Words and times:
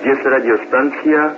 Здесь 0.00 0.24
радиостанция, 0.24 1.34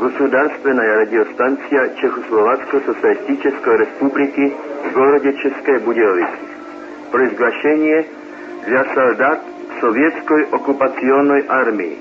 государственная 0.00 0.98
радиостанция 1.00 1.94
Чехословацкой 1.96 2.80
Социалистической 2.86 3.76
Республики 3.78 4.54
в 4.84 4.92
городе 4.92 5.32
České 5.32 5.78
Budějovice. 5.80 6.38
Произглашение 7.10 8.06
для 8.66 8.84
солдат 8.94 9.40
советской 9.80 10.44
оккупационной 10.44 11.44
армии. 11.48 11.98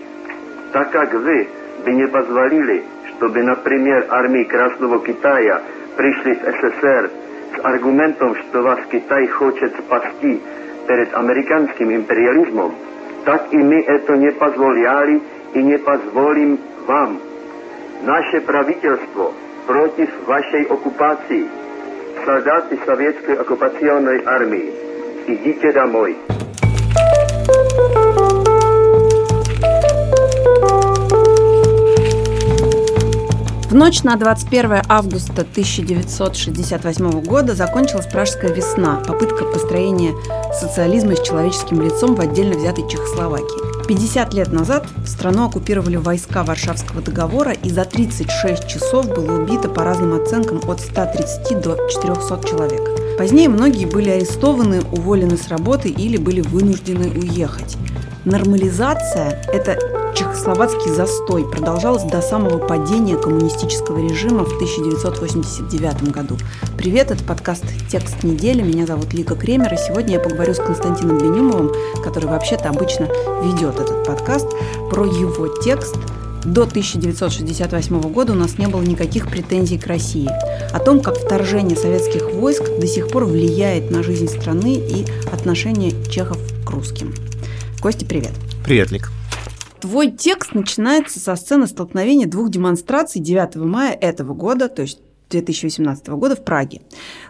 Так 0.72 0.92
как 0.92 1.14
вы 1.16 1.48
бы 1.84 1.92
не 1.94 2.08
позволили, 2.08 2.84
чтобы, 3.10 3.42
например, 3.42 4.06
армии 4.10 4.44
Красного 4.44 5.04
Китая 5.04 5.64
пришли 5.96 6.36
в 6.36 6.42
СССР 6.44 7.10
с 7.56 7.66
аргументом, 7.66 8.36
что 8.36 8.62
вас 8.62 8.80
Китай 8.92 9.26
хочет 9.28 9.74
спасти 9.80 10.42
перед 10.88 11.12
американским 11.16 11.92
империализмом, 11.92 12.76
так 13.26 13.48
и 13.52 13.58
мы 13.58 13.82
это 13.82 14.16
не 14.16 14.32
позволяли 14.32 15.22
и 15.58 15.64
не 15.64 15.78
позволим 15.80 16.60
вам. 16.86 17.20
Наше 18.04 18.42
правительство 18.42 19.34
против 19.66 20.10
вашей 20.28 20.64
оккупации. 20.64 21.46
Солдаты 22.26 22.78
советской 22.86 23.36
оккупационной 23.36 24.24
армии, 24.24 24.72
идите 25.26 25.72
домой. 25.72 26.16
В 33.70 33.74
ночь 33.74 34.04
на 34.04 34.16
21 34.16 34.82
августа 34.88 35.42
1968 35.42 37.22
года 37.22 37.54
закончилась 37.54 38.08
Пражская 38.08 38.54
весна, 38.54 39.02
попытка 39.08 39.46
построения 39.46 40.14
социализма 40.54 41.16
с 41.16 41.22
человеческим 41.22 41.82
лицом 41.82 42.16
в 42.16 42.22
отдельно 42.22 42.56
взятой 42.58 42.88
Чехословакии. 42.88 43.77
50 43.88 44.34
лет 44.34 44.52
назад 44.52 44.86
страну 45.06 45.46
оккупировали 45.46 45.96
войска 45.96 46.44
Варшавского 46.44 47.02
договора, 47.02 47.54
и 47.54 47.70
за 47.70 47.86
36 47.86 48.68
часов 48.68 49.08
было 49.08 49.42
убито 49.42 49.70
по 49.70 49.84
разным 49.84 50.14
оценкам 50.14 50.60
от 50.70 50.82
130 50.82 51.62
до 51.62 51.78
400 51.90 52.42
человек. 52.48 52.82
Позднее 53.18 53.50
многие 53.50 53.86
были 53.86 54.10
арестованы, 54.10 54.82
уволены 54.92 55.38
с 55.38 55.48
работы 55.48 55.90
или 55.90 56.18
были 56.18 56.42
вынуждены 56.42 57.10
уехать. 57.10 57.78
Нормализация– 58.26 59.42
это 59.54 59.97
чехословацкий 60.18 60.92
застой 60.92 61.48
продолжалась 61.48 62.04
до 62.04 62.22
самого 62.22 62.58
падения 62.58 63.16
коммунистического 63.18 64.00
режима 64.00 64.46
в 64.46 64.56
1989 64.56 66.12
году. 66.12 66.38
Привет, 66.76 67.12
это 67.12 67.24
подкаст 67.24 67.64
«Текст 67.92 68.24
недели». 68.24 68.64
Меня 68.64 68.88
зовут 68.88 69.14
Лика 69.14 69.36
Кремер, 69.36 69.72
и 69.72 69.78
сегодня 69.78 70.14
я 70.14 70.20
поговорю 70.20 70.56
с 70.56 70.58
Константином 70.58 71.20
Бенюмовым, 71.20 71.72
который 72.04 72.26
вообще-то 72.26 72.70
обычно 72.70 73.08
ведет 73.44 73.80
этот 73.80 74.06
подкаст, 74.06 74.48
про 74.90 75.06
его 75.06 75.50
текст 75.62 75.96
до 76.44 76.64
1968 76.64 78.02
года 78.12 78.34
у 78.34 78.36
нас 78.36 78.58
не 78.58 78.68
было 78.68 78.82
никаких 78.82 79.30
претензий 79.30 79.78
к 79.78 79.86
России. 79.86 80.30
О 80.74 80.80
том, 80.80 81.02
как 81.02 81.18
вторжение 81.18 81.78
советских 81.78 82.32
войск 82.32 82.64
до 82.80 82.88
сих 82.88 83.10
пор 83.10 83.26
влияет 83.26 83.92
на 83.92 84.02
жизнь 84.02 84.28
страны 84.28 84.76
и 84.76 85.06
отношение 85.32 85.94
чехов 86.10 86.40
к 86.66 86.70
русским. 86.72 87.14
Костя, 87.82 88.06
привет. 88.06 88.32
Привет, 88.64 88.90
Лик. 88.90 89.12
Твой 89.82 90.12
текст 90.12 90.54
начинается 90.54 91.20
со 91.20 91.36
сцены 91.36 91.68
столкновения 91.68 92.26
двух 92.26 92.50
демонстраций 92.50 93.22
9 93.22 93.58
мая 93.58 93.94
этого 93.94 94.34
года, 94.34 94.70
то 94.70 94.82
есть 94.82 95.00
2018 95.30 96.08
года 96.10 96.36
в 96.36 96.44
Праге. 96.44 96.82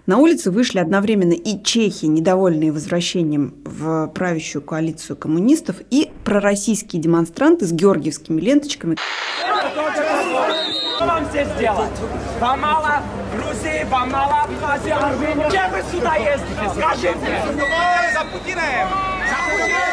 На 0.06 0.17
улице 0.17 0.52
вышли 0.52 0.80
одновременно 0.80 1.34
и 1.34 1.62
чехи, 1.64 2.06
недовольные 2.06 2.72
возвращением 2.72 3.56
в 3.66 4.08
правящую 4.08 4.62
коалицию 4.62 5.17
коммунистов, 5.17 5.78
и 5.89 6.09
пророссийские 6.23 7.02
демонстранты 7.02 7.66
с 7.66 7.72
георгиевскими 7.72 8.39
ленточками. 8.39 8.98
Что 10.95 11.06
вам 11.06 11.26
здесь 11.26 11.48
делать? 11.59 11.92
Вам 12.39 12.61
мало 12.61 13.04
Грузии, 13.36 13.86
вам 13.89 14.11
мало 14.11 14.44
Абхазии, 14.44 14.92
Армении. 14.92 15.52
Чем 15.52 15.72
вы 15.72 15.84
сюда 15.92 16.16
ездите? 16.16 16.70
Скажите! 16.76 17.14
За 18.14 18.26
Путиным! 18.32 18.89
За 19.27 19.52
Путиным! 19.52 19.86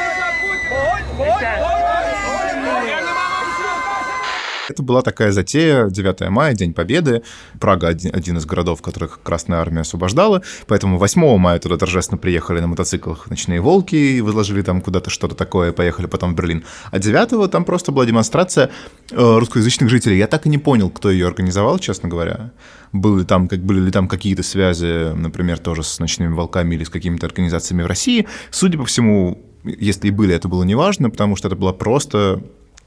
Это 4.68 4.82
была 4.82 5.02
такая 5.02 5.30
затея, 5.30 5.88
9 5.88 6.30
мая, 6.30 6.54
День 6.54 6.72
Победы. 6.72 7.22
Прага 7.60 7.88
один, 7.88 8.14
один 8.14 8.38
из 8.38 8.46
городов, 8.46 8.82
которых 8.82 9.20
Красная 9.22 9.58
Армия 9.60 9.82
освобождала. 9.82 10.42
Поэтому 10.66 10.98
8 10.98 11.38
мая 11.38 11.58
туда 11.58 11.76
торжественно 11.76 12.18
приехали 12.18 12.60
на 12.60 12.66
мотоциклах 12.66 13.28
ночные 13.30 13.60
волки, 13.60 13.94
и 13.94 14.20
выложили 14.20 14.62
там 14.62 14.80
куда-то 14.80 15.10
что-то 15.10 15.34
такое, 15.34 15.72
поехали 15.72 16.06
потом 16.06 16.32
в 16.32 16.36
Берлин. 16.36 16.64
А 16.90 16.98
9 16.98 17.50
там 17.50 17.64
просто 17.64 17.92
была 17.92 18.06
демонстрация 18.06 18.70
э, 19.10 19.38
русскоязычных 19.38 19.90
жителей. 19.90 20.18
Я 20.18 20.26
так 20.26 20.46
и 20.46 20.48
не 20.48 20.58
понял, 20.58 20.90
кто 20.90 21.10
ее 21.10 21.26
организовал, 21.26 21.78
честно 21.78 22.08
говоря. 22.08 22.52
Были, 22.92 23.24
там, 23.24 23.48
как, 23.48 23.60
были 23.60 23.80
ли 23.80 23.90
там 23.90 24.08
какие-то 24.08 24.42
связи, 24.42 25.14
например, 25.14 25.58
тоже 25.58 25.82
с 25.82 25.98
ночными 25.98 26.32
волками 26.32 26.74
или 26.74 26.84
с 26.84 26.90
какими-то 26.90 27.26
организациями 27.26 27.82
в 27.82 27.86
России. 27.86 28.26
Судя 28.50 28.78
по 28.78 28.84
всему, 28.84 29.53
если 29.64 30.08
и 30.08 30.10
были, 30.10 30.34
это 30.34 30.48
было 30.48 30.62
неважно, 30.62 31.10
потому 31.10 31.36
что 31.36 31.48
это 31.48 31.56
была 31.56 31.72
просто 31.72 32.42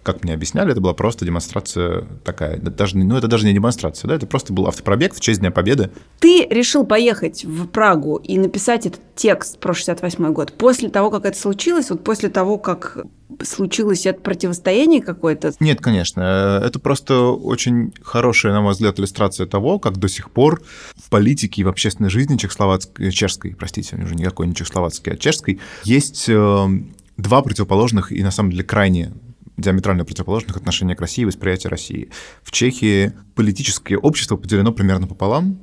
как 0.07 0.23
мне 0.23 0.33
объясняли, 0.33 0.71
это 0.71 0.79
была 0.79 0.93
просто 0.93 1.25
демонстрация 1.25 2.05
такая, 2.23 2.57
даже, 2.57 2.97
ну 2.97 3.17
это 3.17 3.27
даже 3.27 3.45
не 3.45 3.53
демонстрация, 3.53 4.07
да, 4.07 4.15
это 4.15 4.25
просто 4.25 4.53
был 4.53 4.65
автопробег 4.65 5.13
в 5.13 5.19
честь 5.19 5.41
Дня 5.41 5.51
Победы. 5.51 5.91
Ты 6.19 6.47
решил 6.49 6.85
поехать 6.85 7.43
в 7.43 7.67
Прагу 7.67 8.15
и 8.15 8.37
написать 8.37 8.85
этот 8.85 9.01
текст 9.15 9.59
про 9.59 9.73
68 9.73 10.31
год 10.31 10.53
после 10.53 10.87
того, 10.87 11.11
как 11.11 11.25
это 11.25 11.37
случилось, 11.37 11.89
вот 11.89 12.05
после 12.05 12.29
того, 12.29 12.57
как 12.57 12.99
случилось 13.43 14.05
это 14.05 14.21
противостояние 14.21 15.01
какое-то? 15.01 15.51
Нет, 15.59 15.81
конечно. 15.81 16.61
Это 16.63 16.79
просто 16.79 17.19
очень 17.23 17.93
хорошая, 18.01 18.53
на 18.53 18.61
мой 18.61 18.71
взгляд, 18.71 18.97
иллюстрация 18.99 19.45
того, 19.45 19.77
как 19.77 19.97
до 19.97 20.07
сих 20.07 20.31
пор 20.31 20.63
в 20.95 21.09
политике 21.09 21.63
и 21.63 21.65
в 21.65 21.67
общественной 21.67 22.09
жизни 22.09 22.37
чехословацкой, 22.37 23.11
чешской, 23.11 23.53
простите, 23.59 23.97
уже 23.97 24.15
никакой 24.15 24.47
не 24.47 24.55
чехословацкой, 24.55 25.15
а 25.15 25.17
чешской, 25.17 25.59
есть 25.83 26.29
э, 26.29 26.67
два 27.17 27.41
противоположных 27.41 28.13
и, 28.13 28.23
на 28.23 28.31
самом 28.31 28.51
деле, 28.51 28.63
крайне 28.63 29.11
диаметрально 29.57 30.05
противоположных 30.05 30.57
отношения 30.57 30.95
к 30.95 31.01
России 31.01 31.23
и 31.23 31.25
восприятия 31.25 31.69
России. 31.69 32.09
В 32.43 32.51
Чехии 32.51 33.13
политическое 33.35 33.97
общество 33.97 34.37
поделено 34.37 34.71
примерно 34.71 35.07
пополам, 35.07 35.59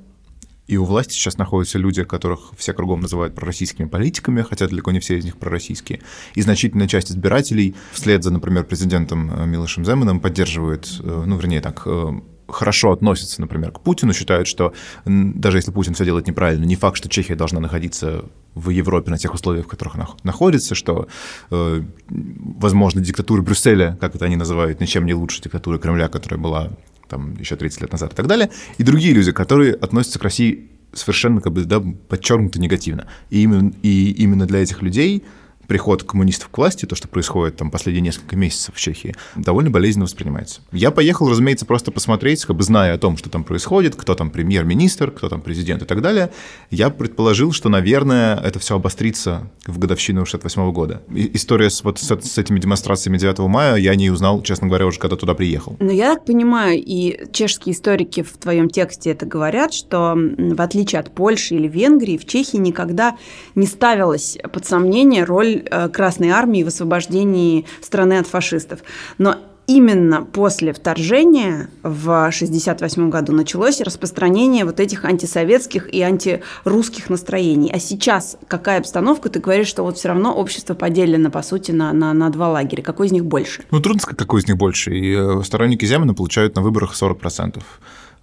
и 0.67 0.77
у 0.79 0.85
власти 0.85 1.13
сейчас 1.13 1.37
находятся 1.37 1.79
люди, 1.79 2.05
которых 2.05 2.53
все 2.57 2.73
кругом 2.73 3.01
называют 3.01 3.35
пророссийскими 3.35 3.87
политиками, 3.87 4.43
хотя 4.43 4.67
далеко 4.67 4.93
не 4.93 5.01
все 5.01 5.19
из 5.19 5.25
них 5.25 5.37
пророссийские. 5.37 6.01
И 6.35 6.43
значительная 6.43 6.89
часть 6.89 7.11
избирателей 7.11 7.75
вслед 7.93 8.25
за, 8.25 8.33
например, 8.33 8.65
президентом 8.65 9.31
э, 9.31 9.47
Милошем 9.47 9.85
Земаном 9.85 10.21
поддерживает, 10.21 10.89
э, 11.01 11.25
ну, 11.27 11.37
вернее 11.37 11.61
так, 11.61 11.83
э, 11.85 12.13
хорошо 12.49 12.93
относятся, 12.93 13.41
например, 13.41 13.71
к 13.73 13.81
Путину, 13.81 14.13
считают, 14.13 14.49
что 14.49 14.73
даже 15.05 15.59
если 15.59 15.71
Путин 15.71 15.95
все 15.95 16.05
делает 16.05 16.27
неправильно, 16.27 16.65
не 16.65 16.77
факт, 16.77 16.97
что 16.97 17.09
Чехия 17.09 17.35
должна 17.35 17.61
находиться 17.61 18.25
в 18.55 18.71
Европе 18.71 19.11
на 19.11 19.19
тех 19.19 19.35
условиях, 19.35 19.67
в 19.67 19.69
которых 19.69 19.97
она 19.97 20.09
находится, 20.23 20.75
что, 20.75 21.09
э, 21.51 21.83
возможно, 22.09 23.01
диктатура 23.01 23.43
Брюсселя, 23.43 23.97
как 24.01 24.15
это 24.15 24.25
они 24.27 24.37
называют, 24.37 24.81
ничем 24.81 25.07
не 25.07 25.15
лучше 25.15 25.43
диктатуры 25.43 25.79
Кремля, 25.79 26.09
которая 26.09 26.41
была 26.41 26.71
там 27.09 27.35
еще 27.37 27.57
30 27.57 27.83
лет 27.83 27.93
назад 27.93 28.13
и 28.13 28.17
так 28.17 28.27
далее, 28.27 28.51
и 28.79 28.83
другие 28.83 29.13
люди, 29.13 29.33
которые 29.33 29.75
относятся 29.75 30.19
к 30.19 30.23
России 30.23 30.71
совершенно 30.93 31.41
как 31.41 31.53
бы 31.53 31.65
да, 31.65 31.81
подчеркнуто 31.81 32.61
негативно. 32.61 33.09
И 33.31 33.43
именно, 33.43 33.73
и 33.83 34.13
именно 34.13 34.47
для 34.47 34.61
этих 34.61 34.83
людей 34.83 35.25
приход 35.67 36.03
коммунистов 36.03 36.49
к 36.49 36.59
власти, 36.59 36.87
то, 36.87 36.95
что 36.95 37.09
происходит 37.09 37.57
там 37.57 37.71
последние 37.71 38.03
несколько 38.03 38.37
месяцев 38.37 38.75
в 38.75 38.81
Чехии, 38.81 39.15
довольно 39.37 39.71
болезненно 39.71 40.05
воспринимается. 40.05 40.61
Я 40.73 40.91
поехал, 40.91 41.29
разумеется, 41.29 41.67
просто 41.67 41.91
посмотреть, 41.91 42.45
как 42.45 42.57
бы 42.57 42.63
зная 42.63 42.95
о 42.95 42.99
том, 42.99 43.17
что 43.17 43.31
там 43.31 43.45
происходит, 43.45 43.97
кто 43.97 44.15
там 44.15 44.31
премьер-министр, 44.31 45.11
кто 45.11 45.29
там 45.29 45.41
президент 45.41 45.83
и 45.83 45.87
так 45.87 46.03
далее. 46.03 46.31
Я 46.71 46.91
предположил, 46.91 47.53
что, 47.53 47.69
наверное, 47.69 48.37
это 48.37 48.59
все 48.59 48.77
обострится 48.77 49.51
в 49.67 49.79
годовщину 49.79 50.27
68 50.27 50.73
года. 50.73 51.03
И 51.15 51.37
история 51.37 51.71
с, 51.71 51.83
вот 51.85 51.99
с, 51.99 52.21
с 52.21 52.39
этими 52.39 52.59
демонстрациями 52.59 53.19
9 53.19 53.39
мая 53.41 53.77
я 53.77 53.95
не 53.95 54.11
узнал, 54.11 54.43
честно 54.43 54.69
говоря, 54.69 54.87
уже 54.87 54.99
когда 54.99 55.17
туда 55.17 55.35
приехал. 55.35 55.77
Но 55.81 55.91
я 55.91 56.15
так 56.15 56.25
понимаю, 56.25 56.83
и 56.85 57.29
чешские 57.33 57.75
историки 57.75 58.23
в 58.23 58.37
твоем 58.37 58.69
тексте 58.69 59.11
это 59.11 59.27
говорят, 59.27 59.73
что 59.73 60.15
в 60.17 60.61
отличие 60.61 61.01
от 61.01 61.15
Польши 61.15 61.55
или 61.55 61.69
Венгрии, 61.69 62.17
в 62.17 62.27
Чехии 62.27 62.57
никогда 62.57 63.17
не 63.55 63.67
ставилась 63.67 64.39
под 64.53 64.67
сомнение 64.67 65.25
роль 65.25 65.54
роль 65.55 65.63
э, 65.71 65.89
Красной 65.89 66.31
Армии 66.31 66.63
в 66.63 66.69
освобождении 66.69 67.67
страны 67.81 68.19
от 68.19 68.27
фашистов. 68.27 68.81
Но 69.19 69.37
именно 69.67 70.23
после 70.25 70.73
вторжения 70.73 71.71
в 71.83 72.27
1968 72.27 73.11
году 73.11 73.33
началось 73.33 73.81
распространение 73.81 74.65
вот 74.65 74.81
этих 74.81 75.05
антисоветских 75.05 75.93
и 75.93 76.03
антирусских 76.03 77.09
настроений. 77.09 77.71
А 77.73 77.79
сейчас 77.79 78.37
какая 78.49 78.81
обстановка? 78.81 79.31
Ты 79.31 79.41
говоришь, 79.41 79.69
что 79.69 79.83
вот 79.83 79.97
все 79.97 80.09
равно 80.09 80.35
общество 80.35 80.75
поделено, 80.75 81.31
по 81.31 81.43
сути, 81.43 81.73
на, 81.73 81.93
на, 81.93 82.13
на 82.13 82.31
два 82.31 82.51
лагеря. 82.51 82.83
Какой 82.83 83.07
из 83.07 83.13
них 83.13 83.25
больше? 83.25 83.63
Ну, 83.71 83.81
трудно 83.81 84.03
сказать, 84.03 84.19
какой 84.19 84.41
из 84.41 84.49
них 84.49 84.57
больше. 84.57 84.95
И 84.95 85.15
э, 85.15 85.43
сторонники 85.45 85.85
Земина 85.87 86.15
получают 86.15 86.57
на 86.57 86.63
выборах 86.63 86.95
40%. 86.95 87.63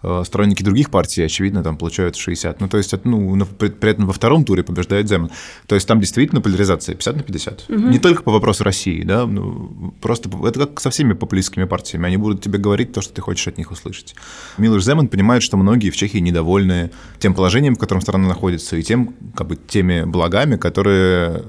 Э, 0.04 0.24
сторонники 0.26 0.64
других 0.64 0.90
партий, 0.90 1.22
очевидно, 1.24 1.64
там 1.64 1.78
получают 1.78 2.16
60. 2.16 2.60
Ну, 2.60 2.68
то 2.68 2.78
есть, 2.78 2.94
ну, 3.04 3.46
при, 3.46 3.70
при 3.70 3.92
этом 3.92 4.08
во 4.08 4.14
втором 4.14 4.46
туре 4.46 4.64
побеждает 4.64 5.08
Земан. 5.08 5.30
То 5.68 5.76
есть 5.76 5.88
там 5.88 6.00
действительно 6.00 6.42
поляризация 6.42 6.96
50 6.96 7.16
на 7.18 7.24
50. 7.24 7.66
Угу. 7.70 7.78
Не 7.78 8.00
только 8.00 8.24
по 8.24 8.32
вопросу 8.32 8.64
России, 8.64 9.04
да, 9.04 9.28
ну, 9.28 9.94
просто 10.02 10.30
это 10.46 10.62
как 10.62 10.80
со 10.80 10.90
всеми 10.90 11.14
популистскими 11.14 11.66
партиями. 11.66 12.08
Они 12.08 12.18
будут 12.18 12.42
тебе 12.42 12.58
говорить 12.58 12.94
то, 12.94 13.02
что 13.02 13.14
ты 13.14 13.22
хочешь 13.22 13.48
от 13.48 13.58
них 13.58 13.72
услышать. 13.72 14.16
Милош 14.58 14.84
Земан 14.84 15.08
понимает, 15.08 15.44
что 15.44 15.58
многие 15.58 15.92
в 15.92 15.96
Чехии 15.96 16.18
недовольны 16.18 16.92
тем 17.20 17.36
положением, 17.36 17.76
в 17.76 17.80
котором 17.80 18.02
страна 18.02 18.28
находится, 18.28 18.78
и 18.78 18.84
тем, 18.84 19.14
как 19.36 19.48
бы, 19.48 19.56
теми 19.56 20.04
благами, 20.04 20.56
которые 20.58 21.44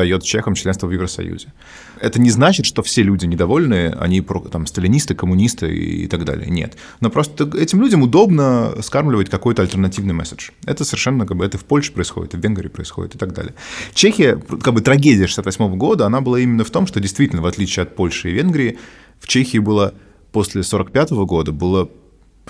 дает 0.00 0.22
чехам 0.22 0.54
членство 0.54 0.86
в 0.86 0.92
Евросоюзе. 0.92 1.52
Это 2.00 2.18
не 2.18 2.30
значит, 2.30 2.64
что 2.64 2.82
все 2.82 3.02
люди 3.02 3.26
недовольны, 3.26 3.94
они 4.00 4.22
там 4.50 4.66
сталинисты, 4.66 5.14
коммунисты 5.14 5.74
и 5.74 6.06
так 6.06 6.24
далее. 6.24 6.48
Нет. 6.48 6.78
Но 7.00 7.10
просто 7.10 7.44
этим 7.58 7.82
людям 7.82 8.02
удобно 8.02 8.74
скармливать 8.80 9.28
какой-то 9.28 9.60
альтернативный 9.60 10.14
месседж. 10.14 10.50
Это 10.64 10.86
совершенно 10.86 11.26
как 11.26 11.36
бы 11.36 11.44
это 11.44 11.58
в 11.58 11.64
Польше 11.64 11.92
происходит, 11.92 12.34
в 12.34 12.38
Венгрии 12.38 12.68
происходит 12.68 13.14
и 13.14 13.18
так 13.18 13.34
далее. 13.34 13.52
Чехия, 13.92 14.36
как 14.36 14.72
бы 14.72 14.80
трагедия 14.80 15.26
68 15.26 15.76
года, 15.76 16.06
она 16.06 16.22
была 16.22 16.40
именно 16.40 16.64
в 16.64 16.70
том, 16.70 16.86
что 16.86 16.98
действительно, 16.98 17.42
в 17.42 17.46
отличие 17.46 17.82
от 17.82 17.94
Польши 17.94 18.30
и 18.30 18.32
Венгрии, 18.32 18.78
в 19.20 19.28
Чехии 19.28 19.58
было 19.58 19.92
после 20.32 20.62
45 20.62 21.10
года 21.10 21.52
было 21.52 21.90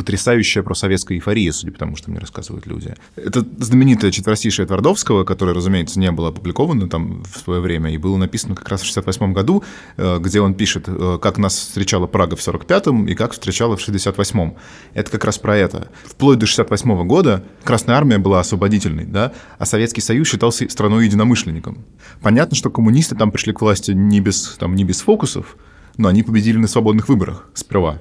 потрясающая 0.00 0.62
просоветская 0.62 1.18
эйфория, 1.18 1.52
судя 1.52 1.72
по 1.72 1.78
тому, 1.78 1.94
что 1.94 2.10
мне 2.10 2.18
рассказывают 2.18 2.64
люди. 2.64 2.94
Это 3.16 3.44
знаменитая 3.58 4.10
четверостишая 4.10 4.66
Твардовского, 4.66 5.24
которая, 5.24 5.54
разумеется, 5.54 6.00
не 6.00 6.10
была 6.10 6.30
опубликована 6.30 6.88
там 6.88 7.22
в 7.22 7.36
свое 7.36 7.60
время, 7.60 7.92
и 7.92 7.98
было 7.98 8.16
написано 8.16 8.54
как 8.54 8.66
раз 8.70 8.80
в 8.80 8.86
68 8.86 9.34
году, 9.34 9.62
э, 9.98 10.18
где 10.18 10.40
он 10.40 10.54
пишет, 10.54 10.84
э, 10.86 11.18
как 11.20 11.36
нас 11.36 11.54
встречала 11.54 12.06
Прага 12.06 12.34
в 12.36 12.40
45-м 12.40 13.08
и 13.08 13.14
как 13.14 13.32
встречала 13.32 13.76
в 13.76 13.86
68-м. 13.86 14.56
Это 14.94 15.10
как 15.10 15.22
раз 15.26 15.36
про 15.36 15.54
это. 15.54 15.90
Вплоть 16.06 16.38
до 16.38 16.46
68 16.46 16.90
-го 16.90 17.04
года 17.04 17.44
Красная 17.62 17.96
Армия 17.96 18.16
была 18.16 18.40
освободительной, 18.40 19.04
да, 19.04 19.32
а 19.58 19.66
Советский 19.66 20.00
Союз 20.00 20.28
считался 20.28 20.66
страной 20.70 21.04
единомышленником. 21.04 21.84
Понятно, 22.22 22.56
что 22.56 22.70
коммунисты 22.70 23.16
там 23.16 23.30
пришли 23.30 23.52
к 23.52 23.60
власти 23.60 23.90
не 23.90 24.20
без, 24.20 24.56
там, 24.58 24.74
не 24.74 24.84
без 24.84 25.02
фокусов, 25.02 25.58
но 25.98 26.08
они 26.08 26.22
победили 26.22 26.56
на 26.56 26.68
свободных 26.68 27.10
выборах 27.10 27.50
сперва 27.52 27.98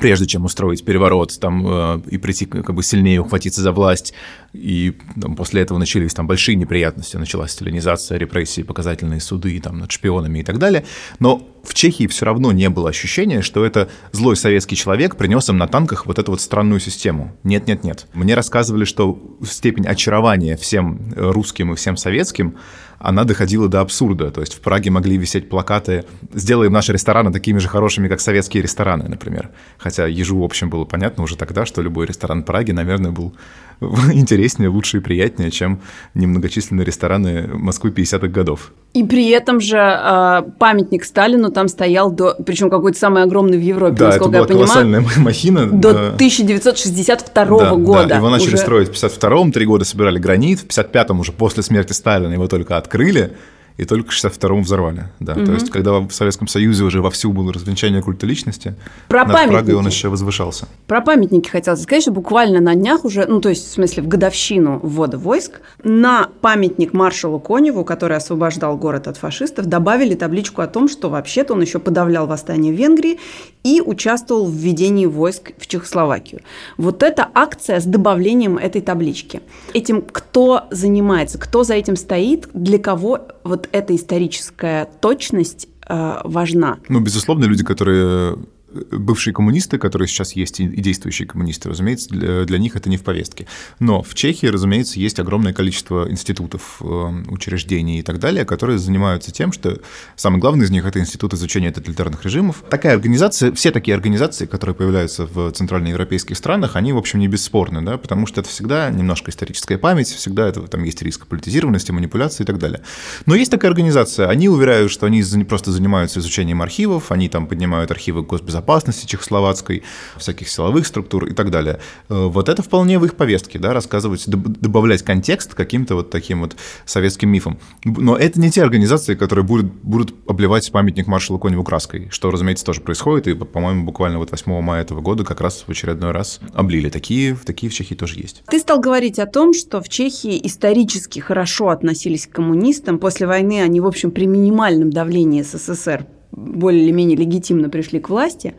прежде 0.00 0.26
чем 0.26 0.44
устроить 0.44 0.84
переворот 0.84 1.38
там, 1.40 1.66
э, 1.66 2.00
и 2.10 2.18
прийти 2.18 2.46
как 2.46 2.74
бы 2.74 2.82
сильнее 2.82 3.20
ухватиться 3.20 3.62
за 3.62 3.72
власть. 3.72 4.12
И 4.52 4.98
там, 5.20 5.36
после 5.36 5.62
этого 5.62 5.78
начались 5.78 6.14
там 6.14 6.26
большие 6.26 6.56
неприятности. 6.56 7.16
Началась 7.16 7.52
сталинизация, 7.52 8.18
репрессии, 8.18 8.62
показательные 8.62 9.20
суды 9.20 9.58
там, 9.60 9.78
над 9.78 9.90
шпионами 9.90 10.40
и 10.40 10.42
так 10.42 10.58
далее. 10.58 10.84
Но 11.18 11.46
в 11.62 11.74
Чехии 11.74 12.06
все 12.06 12.24
равно 12.24 12.52
не 12.52 12.68
было 12.68 12.90
ощущения, 12.90 13.42
что 13.42 13.64
это 13.64 13.88
злой 14.12 14.36
советский 14.36 14.76
человек 14.76 15.16
принес 15.16 15.48
им 15.48 15.58
на 15.58 15.66
танках 15.68 16.06
вот 16.06 16.18
эту 16.18 16.32
вот 16.32 16.40
странную 16.40 16.80
систему. 16.80 17.36
Нет-нет-нет. 17.44 18.06
Мне 18.14 18.34
рассказывали, 18.34 18.84
что 18.84 19.18
степень 19.44 19.86
очарования 19.86 20.56
всем 20.56 21.12
русским 21.16 21.72
и 21.72 21.76
всем 21.76 21.96
советским 21.96 22.56
она 22.98 23.24
доходила 23.24 23.68
до 23.68 23.80
абсурда. 23.80 24.30
То 24.30 24.40
есть 24.40 24.54
в 24.54 24.60
Праге 24.60 24.90
могли 24.90 25.16
висеть 25.16 25.48
плакаты 25.48 26.04
«Сделаем 26.34 26.72
наши 26.72 26.92
рестораны 26.92 27.32
такими 27.32 27.58
же 27.58 27.68
хорошими, 27.68 28.08
как 28.08 28.20
советские 28.20 28.62
рестораны», 28.62 29.08
например. 29.08 29.50
Хотя 29.78 30.06
ежу, 30.06 30.40
в 30.40 30.44
общем, 30.44 30.70
было 30.70 30.84
понятно 30.84 31.22
уже 31.22 31.36
тогда, 31.36 31.64
что 31.64 31.82
любой 31.82 32.06
ресторан 32.06 32.42
Праги, 32.42 32.72
наверное, 32.72 33.12
был 33.12 33.34
интереснее, 33.80 34.68
лучше 34.68 34.98
и 34.98 35.00
приятнее, 35.00 35.50
чем 35.50 35.80
немногочисленные 36.14 36.84
рестораны 36.84 37.48
Москвы 37.48 37.90
50-х 37.90 38.28
годов. 38.28 38.72
И 38.94 39.04
при 39.04 39.28
этом 39.28 39.60
же 39.60 39.76
э, 39.76 40.42
памятник 40.58 41.04
Сталину 41.04 41.50
там 41.50 41.68
стоял 41.68 42.10
до, 42.10 42.34
причем 42.44 42.70
какой-то 42.70 42.98
самый 42.98 43.22
огромный 43.22 43.58
в 43.58 43.60
Европе, 43.60 43.96
да, 43.96 44.06
насколько 44.06 44.38
это 44.38 44.54
была 44.54 44.64
я 44.64 44.66
понимаю, 44.66 45.04
колоссальная 45.04 45.24
махина. 45.24 45.66
До 45.66 45.92
да. 45.92 46.06
1962 46.14 47.44
да, 47.44 47.74
года. 47.74 48.06
Да, 48.06 48.16
его 48.16 48.30
начали 48.30 48.54
уже... 48.54 48.56
строить 48.58 48.88
в 48.88 48.92
52-м, 48.92 49.52
три 49.52 49.66
года 49.66 49.84
собирали 49.84 50.18
гранит, 50.18 50.60
в 50.60 50.66
55-м 50.66 51.20
уже 51.20 51.32
после 51.32 51.62
смерти 51.62 51.92
Сталина 51.92 52.32
его 52.32 52.48
только 52.48 52.76
открыли 52.76 53.34
и 53.78 53.84
только 53.84 54.10
в 54.10 54.14
62-м 54.14 54.62
взорвали. 54.62 55.04
Да. 55.20 55.34
Угу. 55.34 55.46
То 55.46 55.52
есть, 55.52 55.70
когда 55.70 56.00
в 56.00 56.10
Советском 56.10 56.48
Союзе 56.48 56.84
уже 56.84 57.00
вовсю 57.00 57.32
было 57.32 57.52
развенчание 57.52 58.02
культа 58.02 58.26
личности, 58.26 58.74
Про 59.06 59.24
над 59.24 59.32
памятники. 59.32 59.52
Прагой 59.52 59.74
он 59.76 59.86
еще 59.86 60.08
возвышался. 60.08 60.66
Про 60.88 61.00
памятники 61.00 61.48
хотелось 61.48 61.82
сказать, 61.82 62.02
что 62.02 62.10
буквально 62.10 62.60
на 62.60 62.74
днях 62.74 63.04
уже, 63.04 63.24
ну, 63.26 63.40
то 63.40 63.48
есть, 63.48 63.66
в 63.68 63.70
смысле, 63.70 64.02
в 64.02 64.08
годовщину 64.08 64.80
ввода 64.82 65.16
войск, 65.16 65.60
на 65.84 66.28
памятник 66.40 66.92
маршалу 66.92 67.38
Коневу, 67.38 67.84
который 67.84 68.16
освобождал 68.16 68.76
город 68.76 69.06
от 69.06 69.16
фашистов, 69.16 69.66
добавили 69.66 70.16
табличку 70.16 70.60
о 70.60 70.66
том, 70.66 70.88
что 70.88 71.08
вообще-то 71.08 71.54
он 71.54 71.62
еще 71.62 71.78
подавлял 71.78 72.26
восстание 72.26 72.74
в 72.74 72.76
Венгрии 72.76 73.20
и 73.62 73.80
участвовал 73.80 74.46
в 74.46 74.52
введении 74.52 75.06
войск 75.06 75.52
в 75.56 75.66
Чехословакию. 75.68 76.40
Вот 76.78 77.04
эта 77.04 77.28
акция 77.32 77.78
с 77.78 77.84
добавлением 77.84 78.58
этой 78.58 78.80
таблички. 78.80 79.40
Этим 79.72 80.02
кто 80.02 80.64
занимается, 80.70 81.38
кто 81.38 81.62
за 81.62 81.74
этим 81.74 81.94
стоит, 81.94 82.48
для 82.54 82.78
кого 82.78 83.20
вот 83.44 83.67
эта 83.72 83.94
историческая 83.94 84.88
точность 85.00 85.68
э, 85.88 86.20
важна. 86.24 86.78
Ну, 86.88 87.00
безусловно, 87.00 87.44
люди, 87.44 87.64
которые 87.64 88.36
бывшие 88.72 89.34
коммунисты, 89.34 89.78
которые 89.78 90.08
сейчас 90.08 90.32
есть, 90.32 90.60
и 90.60 90.66
действующие 90.66 91.26
коммунисты, 91.26 91.68
разумеется, 91.68 92.10
для, 92.10 92.44
для 92.44 92.58
них 92.58 92.76
это 92.76 92.90
не 92.90 92.96
в 92.96 93.02
повестке. 93.02 93.46
Но 93.78 94.02
в 94.02 94.14
Чехии, 94.14 94.46
разумеется, 94.46 95.00
есть 95.00 95.18
огромное 95.18 95.52
количество 95.52 96.10
институтов, 96.10 96.78
э, 96.80 96.84
учреждений 97.28 98.00
и 98.00 98.02
так 98.02 98.18
далее, 98.18 98.44
которые 98.44 98.78
занимаются 98.78 99.32
тем, 99.32 99.52
что 99.52 99.80
самый 100.16 100.38
главный 100.38 100.66
из 100.66 100.70
них— 100.70 100.84
это 100.86 100.98
институт 101.00 101.34
изучения 101.34 101.70
тоталитарных 101.70 102.24
режимов. 102.24 102.62
Такая 102.68 102.94
организация, 102.94 103.52
все 103.52 103.70
такие 103.70 103.94
организации, 103.94 104.46
которые 104.46 104.74
появляются 104.74 105.26
в 105.26 105.50
центральноевропейских 105.52 106.36
странах, 106.36 106.76
они, 106.76 106.92
в 106.92 106.98
общем, 106.98 107.20
не 107.20 107.28
бесспорны, 107.28 107.82
да, 107.82 107.96
потому 107.96 108.26
что 108.26 108.40
это 108.40 108.50
всегда 108.50 108.90
немножко 108.90 109.30
историческая 109.30 109.78
память, 109.78 110.08
всегда 110.08 110.48
это, 110.48 110.62
там 110.62 110.84
есть 110.84 111.00
риск 111.02 111.26
политизированности, 111.26 111.92
манипуляции 111.92 112.42
и 112.42 112.46
так 112.46 112.58
далее. 112.58 112.82
Но 113.26 113.34
есть 113.34 113.50
такая 113.50 113.70
организация, 113.70 114.28
они 114.28 114.48
уверяют, 114.48 114.90
что 114.90 115.06
они 115.06 115.22
просто 115.44 115.72
занимаются 115.72 116.20
изучением 116.20 116.62
архивов, 116.62 117.10
они 117.12 117.28
там 117.28 117.46
поднимают 117.46 117.90
архивы 117.90 118.22
госбезопасности, 118.22 118.57
безопасности 118.58 119.06
чехословацкой, 119.06 119.82
всяких 120.16 120.48
силовых 120.48 120.86
структур 120.86 121.26
и 121.26 121.34
так 121.34 121.50
далее. 121.50 121.78
Э, 122.08 122.26
вот 122.26 122.48
это 122.48 122.62
вполне 122.62 122.98
в 122.98 123.04
их 123.04 123.14
повестке, 123.14 123.58
да, 123.58 123.72
рассказывать, 123.72 124.28
добавлять 124.28 125.02
контекст 125.02 125.54
каким-то 125.54 125.94
вот 125.94 126.10
таким 126.10 126.40
вот 126.40 126.56
советским 126.84 127.30
мифом. 127.30 127.58
Но 127.84 128.16
это 128.16 128.40
не 128.40 128.50
те 128.50 128.62
организации, 128.62 129.14
которые 129.14 129.44
будут, 129.44 129.66
будут 129.66 130.14
обливать 130.26 130.70
памятник 130.72 131.06
маршалу 131.06 131.38
Коневу 131.38 131.62
краской, 131.62 132.08
что, 132.10 132.30
разумеется, 132.30 132.64
тоже 132.64 132.80
происходит, 132.80 133.28
и, 133.28 133.34
по-моему, 133.34 133.84
буквально 133.84 134.18
вот 134.18 134.30
8 134.30 134.60
мая 134.60 134.82
этого 134.82 135.00
года 135.00 135.24
как 135.24 135.40
раз 135.40 135.64
в 135.66 135.70
очередной 135.70 136.10
раз 136.10 136.40
облили. 136.52 136.90
Такие, 136.90 137.36
такие 137.36 137.70
в 137.70 137.74
Чехии 137.74 137.94
тоже 137.94 138.18
есть. 138.18 138.42
Ты 138.50 138.58
стал 138.58 138.80
говорить 138.80 139.18
о 139.18 139.26
том, 139.26 139.54
что 139.54 139.80
в 139.80 139.88
Чехии 139.88 140.40
исторически 140.44 141.20
хорошо 141.20 141.68
относились 141.68 142.26
к 142.26 142.32
коммунистам. 142.32 142.98
После 142.98 143.26
войны 143.26 143.62
они, 143.62 143.80
в 143.80 143.86
общем, 143.86 144.10
при 144.10 144.26
минимальном 144.26 144.90
давлении 144.90 145.42
СССР 145.42 146.06
более 146.32 146.84
или 146.84 146.90
менее 146.90 147.16
легитимно 147.16 147.68
пришли 147.68 148.00
к 148.00 148.08
власти. 148.08 148.54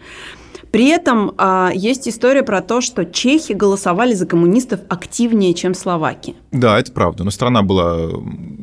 При 0.72 0.88
этом 0.90 1.34
а, 1.38 1.72
есть 1.74 2.08
история 2.08 2.44
про 2.44 2.62
то, 2.62 2.80
что 2.80 3.04
чехи 3.04 3.54
голосовали 3.54 4.14
за 4.14 4.28
коммунистов 4.28 4.82
активнее, 4.88 5.54
чем 5.56 5.74
словаки. 5.74 6.36
Да, 6.52 6.80
это 6.80 6.92
правда. 6.92 7.24
Но 7.24 7.32
страна 7.32 7.64
была 7.64 8.10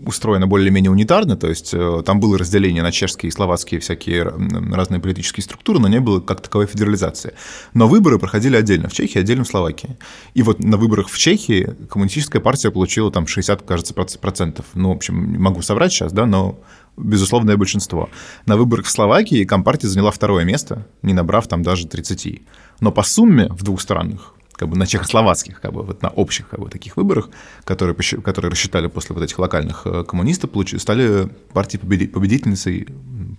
устроена 0.07 0.47
более-менее 0.47 0.91
унитарно, 0.91 1.37
то 1.37 1.49
есть 1.49 1.75
э, 1.75 2.03
там 2.07 2.21
было 2.21 2.39
разделение 2.39 2.83
на 2.85 2.93
чешские 2.93 3.29
и 3.29 3.33
словацкие 3.33 3.81
всякие 3.81 4.23
разные 4.23 5.01
политические 5.01 5.43
структуры, 5.43 5.81
но 5.81 5.89
не 5.89 5.99
было 5.99 6.21
как 6.21 6.41
таковой 6.41 6.67
федерализации. 6.67 7.35
Но 7.75 7.89
выборы 7.89 8.21
проходили 8.21 8.55
отдельно 8.55 8.89
в 8.89 8.93
Чехии, 8.93 9.19
отдельно 9.19 9.43
в 9.43 9.49
Словакии. 9.49 9.97
И 10.35 10.43
вот 10.43 10.61
на 10.61 10.77
выборах 10.77 11.09
в 11.09 11.19
Чехии 11.19 11.75
коммунистическая 11.91 12.39
партия 12.39 12.71
получила 12.71 13.11
там 13.11 13.27
60, 13.27 13.63
кажется, 13.63 13.95
процентов. 13.95 14.67
Ну, 14.75 14.91
в 14.91 14.97
общем, 14.97 15.43
могу 15.43 15.61
соврать 15.63 15.93
сейчас, 15.93 16.13
да, 16.13 16.25
но 16.25 16.61
безусловное 16.97 17.57
большинство. 17.57 18.09
На 18.47 18.57
выборах 18.57 18.87
в 18.87 18.91
Словакии 18.91 19.45
Компартия 19.45 19.89
заняла 19.89 20.11
второе 20.11 20.45
место, 20.45 20.87
не 21.03 21.15
набрав 21.15 21.49
там 21.49 21.63
даже 21.63 21.87
30. 21.87 22.43
Но 22.81 22.93
по 22.93 23.03
сумме 23.03 23.49
в 23.49 23.63
двух 23.63 23.81
странах 23.81 24.36
как 24.57 24.69
бы 24.69 24.77
на 24.77 24.87
чехословацких, 24.87 25.61
как 25.61 25.73
бы 25.73 25.83
вот 25.83 26.03
на 26.03 26.09
общих 26.09 26.49
как 26.49 26.61
бы, 26.61 26.71
таких 26.71 26.97
выборах, 26.97 27.29
которые, 27.65 27.95
которые 27.95 28.51
рассчитали 28.51 28.87
после 28.87 29.15
вот 29.15 29.23
этих 29.23 29.39
локальных 29.39 29.83
э, 29.85 30.05
коммунистов, 30.05 30.51
стали 30.79 31.29
партией 31.53 31.81
победительницей 31.81 32.89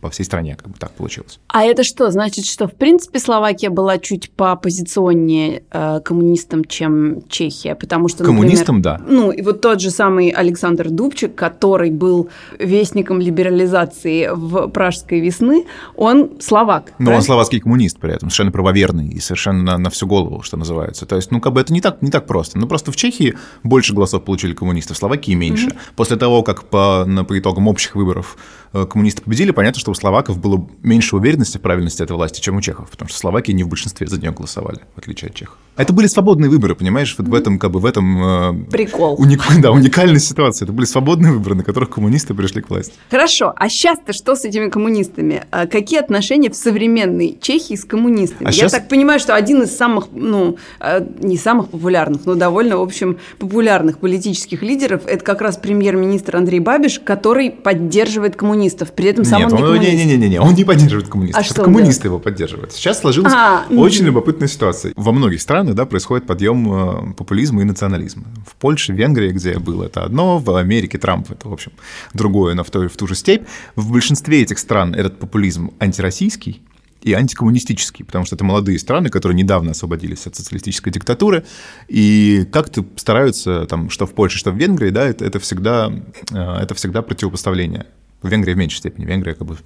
по 0.01 0.09
всей 0.09 0.23
стране, 0.23 0.55
как 0.55 0.69
бы 0.69 0.77
так 0.77 0.91
получилось. 0.91 1.39
А 1.47 1.63
это 1.63 1.83
что? 1.83 2.11
Значит, 2.11 2.45
что 2.45 2.67
в 2.67 2.75
принципе 2.75 3.19
Словакия 3.19 3.69
была 3.69 3.97
чуть 3.97 4.29
пооппозиционнее 4.31 5.63
э, 5.71 5.99
коммунистам, 6.01 6.63
чем 6.65 7.27
Чехия, 7.27 7.75
потому 7.75 8.07
что, 8.07 8.23
Коммунистам, 8.23 8.81
да. 8.81 9.01
Ну, 9.07 9.31
и 9.31 9.41
вот 9.41 9.61
тот 9.61 9.81
же 9.81 9.89
самый 9.89 10.29
Александр 10.29 10.89
Дубчик, 10.89 11.33
который 11.33 11.89
был 11.89 12.29
вестником 12.59 13.19
либерализации 13.19 14.29
в 14.31 14.67
Пражской 14.67 15.19
весны, 15.19 15.65
он 15.95 16.39
словак. 16.39 16.85
Но 16.85 16.97
правильно? 16.97 17.17
он 17.17 17.23
словацкий 17.23 17.59
коммунист 17.59 17.97
при 17.99 18.13
этом, 18.13 18.29
совершенно 18.29 18.51
правоверный 18.51 19.07
и 19.07 19.19
совершенно 19.19 19.63
на, 19.63 19.77
на 19.77 19.89
всю 19.89 20.05
голову, 20.05 20.43
что 20.43 20.57
называется. 20.57 21.06
То 21.07 21.15
есть, 21.15 21.31
ну, 21.31 21.39
как 21.39 21.53
бы 21.53 21.61
это 21.61 21.73
не 21.73 21.81
так, 21.81 22.01
не 22.01 22.11
так 22.11 22.27
просто. 22.27 22.57
Ну, 22.59 22.67
просто 22.67 22.91
в 22.91 22.95
Чехии 22.95 23.35
больше 23.63 23.93
голосов 23.93 24.23
получили 24.23 24.53
коммунисты, 24.53 24.93
в 24.93 24.97
Словакии 24.97 25.33
меньше. 25.33 25.67
Mm-hmm. 25.67 25.95
После 25.95 26.17
того, 26.17 26.43
как 26.43 26.65
по, 26.65 27.05
на, 27.05 27.23
по 27.23 27.37
итогам 27.37 27.67
общих 27.67 27.95
выборов 27.95 28.37
э, 28.73 28.85
коммунисты 28.85 29.21
победили, 29.21 29.51
понятно, 29.51 29.79
что 29.79 29.91
у 29.91 29.95
словаков 29.95 30.39
было 30.39 30.67
меньше 30.83 31.15
уверенности 31.15 31.57
в 31.57 31.61
правильности 31.61 32.03
этой 32.03 32.15
власти, 32.15 32.41
чем 32.41 32.57
у 32.57 32.61
чехов, 32.61 32.89
потому 32.89 33.09
что 33.09 33.17
Словакии 33.17 33.51
не 33.51 33.63
в 33.63 33.69
большинстве 33.69 34.07
за 34.07 34.19
нее 34.19 34.31
голосовали, 34.31 34.81
в 34.95 34.99
отличие 34.99 35.29
от 35.29 35.35
чехов. 35.35 35.57
Это 35.77 35.93
были 35.93 36.07
свободные 36.07 36.49
выборы, 36.49 36.75
понимаешь? 36.75 37.13
Вот 37.17 37.27
в 37.27 37.33
этом, 37.33 37.59
как 37.59 37.71
бы, 37.71 37.79
в 37.79 37.85
этом... 37.85 38.23
Э, 38.23 38.71
Прикол. 38.71 39.15
Уник, 39.19 39.43
да, 39.61 39.71
уникальная 39.71 40.19
ситуация. 40.19 40.65
Это 40.65 40.73
были 40.73 40.85
свободные 40.85 41.31
выборы, 41.31 41.55
на 41.55 41.63
которых 41.63 41.91
коммунисты 41.91 42.33
пришли 42.33 42.61
к 42.61 42.69
власти. 42.69 42.93
Хорошо, 43.11 43.53
а 43.55 43.69
сейчас-то 43.69 44.11
что 44.11 44.35
с 44.35 44.43
этими 44.43 44.69
коммунистами? 44.69 45.43
А 45.51 45.67
какие 45.67 45.99
отношения 45.99 46.49
в 46.49 46.55
современной 46.55 47.37
Чехии 47.39 47.75
с 47.75 47.85
коммунистами? 47.85 48.47
А 48.47 48.49
Я 48.49 48.53
сейчас... 48.53 48.71
так 48.71 48.89
понимаю, 48.89 49.19
что 49.19 49.35
один 49.35 49.61
из 49.61 49.75
самых, 49.75 50.07
ну, 50.11 50.57
э, 50.79 51.05
не 51.19 51.37
самых 51.37 51.69
популярных, 51.69 52.25
но 52.25 52.33
довольно, 52.33 52.77
в 52.77 52.81
общем, 52.81 53.17
популярных 53.37 53.99
политических 53.99 54.63
лидеров, 54.63 55.03
это 55.05 55.23
как 55.23 55.41
раз 55.41 55.57
премьер-министр 55.57 56.37
Андрей 56.37 56.59
Бабиш, 56.59 56.99
который 56.99 57.51
поддерживает 57.51 58.35
коммунистов. 58.35 58.93
При 58.93 59.09
этом 59.09 59.25
сам 59.25 59.41
Нет, 59.41 59.51
он 59.51 59.57
не 59.57 59.63
коммунист. 59.63 59.93
Не, 59.93 60.05
не, 60.05 60.17
не, 60.17 60.29
не, 60.29 60.39
он 60.39 60.55
не 60.55 60.63
поддерживает 60.63 61.07
коммунистов. 61.07 61.43
А 61.43 61.45
это 61.45 61.63
коммунисты 61.63 62.03
делает? 62.03 62.05
его 62.05 62.19
поддерживают. 62.19 62.73
Сейчас 62.73 62.99
сложилась 62.99 63.33
а, 63.35 63.65
очень 63.69 63.99
угу. 63.99 64.07
любопытная 64.07 64.47
ситуация. 64.47 64.93
Во 64.95 65.11
многих 65.11 65.41
странах, 65.41 65.66
да, 65.73 65.85
происходит 65.85 66.27
подъем 66.27 66.71
э, 66.71 67.13
популизма 67.13 67.61
и 67.61 67.65
национализма. 67.65 68.25
В 68.45 68.55
Польше, 68.55 68.93
Венгрии, 68.93 69.31
где 69.31 69.51
я 69.51 69.59
был, 69.59 69.83
это 69.83 70.03
одно, 70.03 70.37
в 70.39 70.55
Америке 70.55 70.97
Трамп 70.97 71.31
это, 71.31 71.49
в 71.49 71.53
общем, 71.53 71.71
другое, 72.13 72.53
но 72.55 72.63
в 72.63 72.69
ту, 72.69 72.87
в 72.87 72.95
ту 72.97 73.07
же 73.07 73.15
степь. 73.15 73.47
В 73.75 73.91
большинстве 73.91 74.41
этих 74.41 74.59
стран 74.59 74.93
этот 74.93 75.19
популизм 75.19 75.71
антироссийский, 75.79 76.61
и 77.01 77.13
антикоммунистический, 77.13 78.03
потому 78.03 78.25
что 78.25 78.35
это 78.35 78.43
молодые 78.43 78.79
страны, 78.79 79.09
которые 79.09 79.37
недавно 79.37 79.71
освободились 79.71 80.27
от 80.27 80.35
социалистической 80.35 80.91
диктатуры, 80.91 81.45
и 81.87 82.45
как-то 82.51 82.85
стараются, 82.95 83.65
там, 83.65 83.89
что 83.89 84.05
в 84.05 84.13
Польше, 84.13 84.37
что 84.37 84.51
в 84.51 84.57
Венгрии, 84.57 84.89
да, 84.89 85.07
это, 85.07 85.23
это, 85.23 85.39
всегда, 85.39 85.91
э, 86.31 86.35
это 86.35 86.73
всегда 86.75 87.01
противопоставление. 87.01 87.85
В 88.21 88.29
Венгрии 88.29 88.53
в 88.53 88.57
меньшей 88.57 88.77
степени. 88.77 89.05
Венгрия 89.05 89.35
как 89.35 89.47
бы 89.47 89.57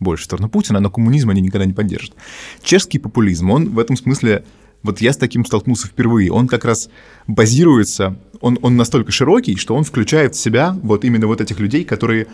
больше 0.00 0.22
в 0.22 0.24
сторону 0.26 0.48
Путина, 0.48 0.80
но 0.80 0.90
коммунизм 0.90 1.30
они 1.30 1.40
никогда 1.40 1.66
не 1.66 1.72
поддержат. 1.72 2.14
Чешский 2.62 2.98
популизм, 2.98 3.50
он 3.50 3.70
в 3.70 3.78
этом 3.78 3.96
смысле 3.96 4.44
вот 4.82 5.00
я 5.00 5.12
с 5.12 5.16
таким 5.16 5.44
столкнулся 5.44 5.88
впервые. 5.88 6.32
Он 6.32 6.48
как 6.48 6.64
раз 6.64 6.88
базируется, 7.26 8.18
он, 8.40 8.58
он 8.62 8.76
настолько 8.76 9.12
широкий, 9.12 9.56
что 9.56 9.74
он 9.74 9.84
включает 9.84 10.34
в 10.34 10.38
себя 10.38 10.76
вот 10.82 11.04
именно 11.04 11.26
вот 11.26 11.40
этих 11.40 11.58
людей, 11.58 11.84
которые 11.84 12.28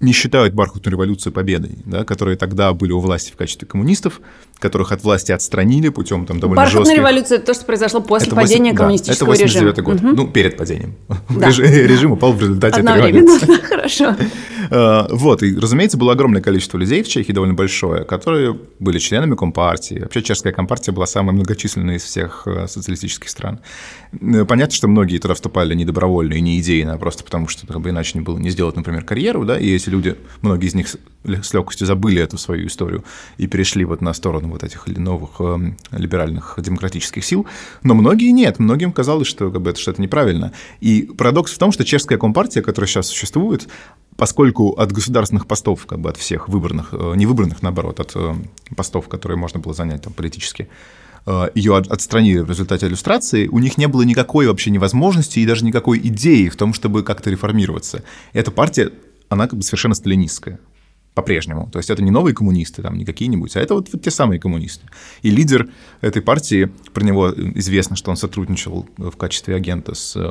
не 0.00 0.12
считают 0.12 0.54
бархатную 0.54 0.92
революцию 0.92 1.32
победой, 1.32 1.78
да, 1.86 2.04
которые 2.04 2.36
тогда 2.36 2.72
были 2.74 2.92
у 2.92 3.00
власти 3.00 3.32
в 3.32 3.36
качестве 3.36 3.66
коммунистов, 3.66 4.20
которых 4.58 4.92
от 4.92 5.04
власти 5.04 5.32
отстранили 5.32 5.88
путем 5.88 6.26
там 6.26 6.40
довольно 6.40 6.62
Бархатная 6.62 6.84
жестких... 6.84 6.98
революция– 6.98 7.38
это 7.38 7.46
то, 7.46 7.54
что 7.54 7.64
произошло 7.64 8.00
после 8.00 8.28
это 8.28 8.36
8, 8.36 8.48
падения 8.48 8.72
да, 8.72 8.78
коммунистического 8.78 9.32
это 9.32 9.42
89 9.42 9.78
режима. 9.78 9.86
год, 9.86 10.02
угу. 10.02 10.16
ну, 10.16 10.28
перед 10.28 10.56
падением. 10.56 10.94
Да. 11.28 11.48
Режим 11.48 12.12
упал 12.12 12.32
в 12.32 12.40
результате 12.40 12.80
этой 12.80 12.96
революции. 12.96 13.60
хорошо. 13.62 14.16
А, 14.70 15.06
вот, 15.10 15.42
и, 15.42 15.56
разумеется, 15.56 15.96
было 15.96 16.12
огромное 16.12 16.42
количество 16.42 16.78
людей 16.78 17.02
в 17.02 17.08
Чехии, 17.08 17.32
довольно 17.32 17.54
большое, 17.54 18.04
которые 18.04 18.58
были 18.78 18.98
членами 18.98 19.34
Компартии. 19.34 20.00
Вообще, 20.00 20.22
чешская 20.22 20.52
Компартия 20.52 20.92
была 20.92 21.06
самой 21.06 21.34
многочисленной 21.34 21.96
из 21.96 22.04
всех 22.04 22.42
э, 22.46 22.66
социалистических 22.66 23.28
стран. 23.28 23.60
Э, 24.12 24.44
понятно, 24.44 24.74
что 24.74 24.88
многие 24.88 25.18
туда 25.18 25.34
вступали 25.34 25.74
не 25.74 25.84
добровольно 25.84 26.34
и 26.34 26.40
не 26.40 26.58
идейно, 26.60 26.94
а 26.94 26.98
просто 26.98 27.24
потому, 27.24 27.48
что 27.48 27.66
как 27.66 27.80
бы 27.80 27.90
иначе 27.90 28.18
не 28.18 28.24
было 28.24 28.38
не 28.38 28.50
сделать, 28.50 28.76
например, 28.76 29.04
карьеру, 29.04 29.44
да, 29.44 29.58
и 29.58 29.70
эти 29.74 29.88
люди, 29.88 30.16
многие 30.42 30.68
из 30.68 30.74
них 30.74 30.88
с 30.88 31.54
легкостью 31.54 31.86
забыли 31.86 32.22
эту 32.22 32.38
свою 32.38 32.68
историю 32.68 33.04
и 33.36 33.46
перешли 33.46 33.84
вот 33.84 34.00
на 34.00 34.12
сторону 34.14 34.45
вот 34.50 34.64
этих 34.64 34.86
новых 34.86 35.30
э, 35.40 35.72
либеральных 35.92 36.54
демократических 36.58 37.24
сил, 37.24 37.46
но 37.82 37.94
многие 37.94 38.30
нет, 38.30 38.58
многим 38.58 38.92
казалось, 38.92 39.26
что 39.26 39.50
как 39.50 39.62
бы, 39.62 39.70
это 39.70 39.80
что-то 39.80 40.00
неправильно. 40.02 40.52
И 40.80 41.02
парадокс 41.02 41.52
в 41.52 41.58
том, 41.58 41.72
что 41.72 41.84
чешская 41.84 42.18
компартия, 42.18 42.62
которая 42.62 42.88
сейчас 42.88 43.08
существует, 43.08 43.68
поскольку 44.16 44.70
от 44.70 44.92
государственных 44.92 45.46
постов, 45.46 45.86
как 45.86 46.00
бы 46.00 46.10
от 46.10 46.16
всех 46.16 46.48
выбранных, 46.48 46.88
э, 46.92 47.12
не 47.16 47.26
выбранных, 47.26 47.62
наоборот, 47.62 48.00
от 48.00 48.12
э, 48.14 48.34
постов, 48.74 49.08
которые 49.08 49.38
можно 49.38 49.60
было 49.60 49.74
занять 49.74 50.02
там 50.02 50.12
политически, 50.12 50.68
ее 51.56 51.76
отстранили 51.76 52.38
в 52.38 52.48
результате 52.48 52.86
иллюстрации, 52.86 53.48
у 53.48 53.58
них 53.58 53.78
не 53.78 53.88
было 53.88 54.02
никакой 54.02 54.46
вообще 54.46 54.70
невозможности 54.70 55.40
и 55.40 55.44
даже 55.46 55.64
никакой 55.64 55.98
идеи 55.98 56.48
в 56.48 56.54
том, 56.54 56.72
чтобы 56.72 57.02
как-то 57.02 57.30
реформироваться. 57.30 58.04
Эта 58.32 58.52
партия, 58.52 58.92
она 59.28 59.48
как 59.48 59.58
бы 59.58 59.64
совершенно 59.64 59.96
сталинистская 59.96 60.60
по-прежнему. 61.16 61.70
То 61.72 61.78
есть 61.78 61.88
это 61.88 62.02
не 62.02 62.10
новые 62.10 62.34
коммунисты, 62.34 62.82
там, 62.82 62.98
не 62.98 63.06
какие-нибудь, 63.06 63.56
а 63.56 63.60
это 63.60 63.72
вот, 63.72 63.88
вот 63.90 64.02
те 64.02 64.10
самые 64.10 64.38
коммунисты. 64.38 64.84
И 65.22 65.30
лидер 65.30 65.70
этой 66.02 66.20
партии, 66.20 66.70
про 66.92 67.02
него 67.02 67.32
известно, 67.54 67.96
что 67.96 68.10
он 68.10 68.18
сотрудничал 68.18 68.86
в 68.98 69.16
качестве 69.16 69.54
агента 69.54 69.94
с 69.94 70.14
э, 70.14 70.28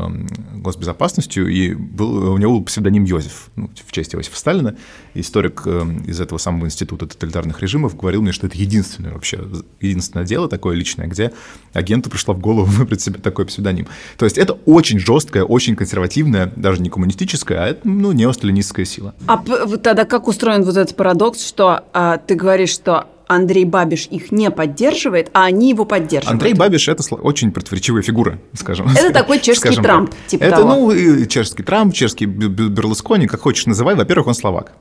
госбезопасностью, 0.57 1.47
и 1.47 1.73
был, 1.73 2.33
у 2.33 2.37
него 2.37 2.59
был 2.59 2.65
псевдоним 2.65 3.03
Йозеф, 3.03 3.49
ну, 3.55 3.71
в 3.83 3.91
честь 3.91 4.13
Иосифа 4.13 4.37
Сталина. 4.37 4.77
Историк 5.15 5.63
э, 5.65 5.85
из 6.05 6.21
этого 6.21 6.37
самого 6.37 6.67
института 6.67 7.07
тоталитарных 7.07 7.63
режимов 7.63 7.97
говорил 7.97 8.21
мне, 8.21 8.31
что 8.31 8.45
это 8.45 8.55
единственное 8.55 9.11
вообще, 9.11 9.39
единственное 9.81 10.23
дело 10.23 10.47
такое 10.47 10.75
личное, 10.75 11.07
где 11.07 11.33
агенту 11.73 12.11
пришло 12.11 12.35
в 12.35 12.39
голову 12.39 12.65
выбрать 12.69 13.01
себе 13.01 13.17
такой 13.17 13.47
псевдоним. 13.47 13.87
То 14.19 14.25
есть 14.25 14.37
это 14.37 14.53
очень 14.67 14.99
жесткая, 14.99 15.45
очень 15.45 15.75
консервативная, 15.75 16.53
даже 16.55 16.79
не 16.79 16.91
коммунистическая, 16.91 17.57
а 17.57 17.77
ну, 17.83 18.11
неосталинистская 18.11 18.85
сила. 18.85 19.15
А 19.25 19.37
тогда 19.37 20.05
как 20.05 20.27
устроен 20.27 20.63
вот 20.63 20.74
вот 20.75 20.81
этот 20.81 20.95
парадокс, 20.95 21.45
что 21.45 21.83
а, 21.93 22.17
ты 22.17 22.35
говоришь, 22.35 22.69
что 22.69 23.07
Андрей 23.27 23.65
Бабиш 23.65 24.07
их 24.11 24.31
не 24.31 24.51
поддерживает, 24.51 25.29
а 25.33 25.45
они 25.45 25.69
его 25.69 25.85
поддерживают. 25.85 26.33
Андрей 26.33 26.53
Бабиш– 26.53 26.87
это 26.89 27.03
очень 27.15 27.51
противоречивая 27.51 28.01
фигура, 28.01 28.39
скажем. 28.53 28.87
Это 28.95 29.11
такой 29.11 29.39
чешский 29.39 29.75
Трамп, 29.75 30.11
так. 30.11 30.19
типа 30.27 30.43
Это, 30.43 30.57
того. 30.57 30.91
ну, 30.91 31.25
чешский 31.25 31.63
Трамп, 31.63 31.93
чешский 31.93 32.25
Берлускони, 32.25 33.27
как 33.27 33.41
хочешь 33.41 33.65
называй. 33.65 33.95
Во-первых, 33.95 34.27
он 34.27 34.33
словак. 34.35 34.73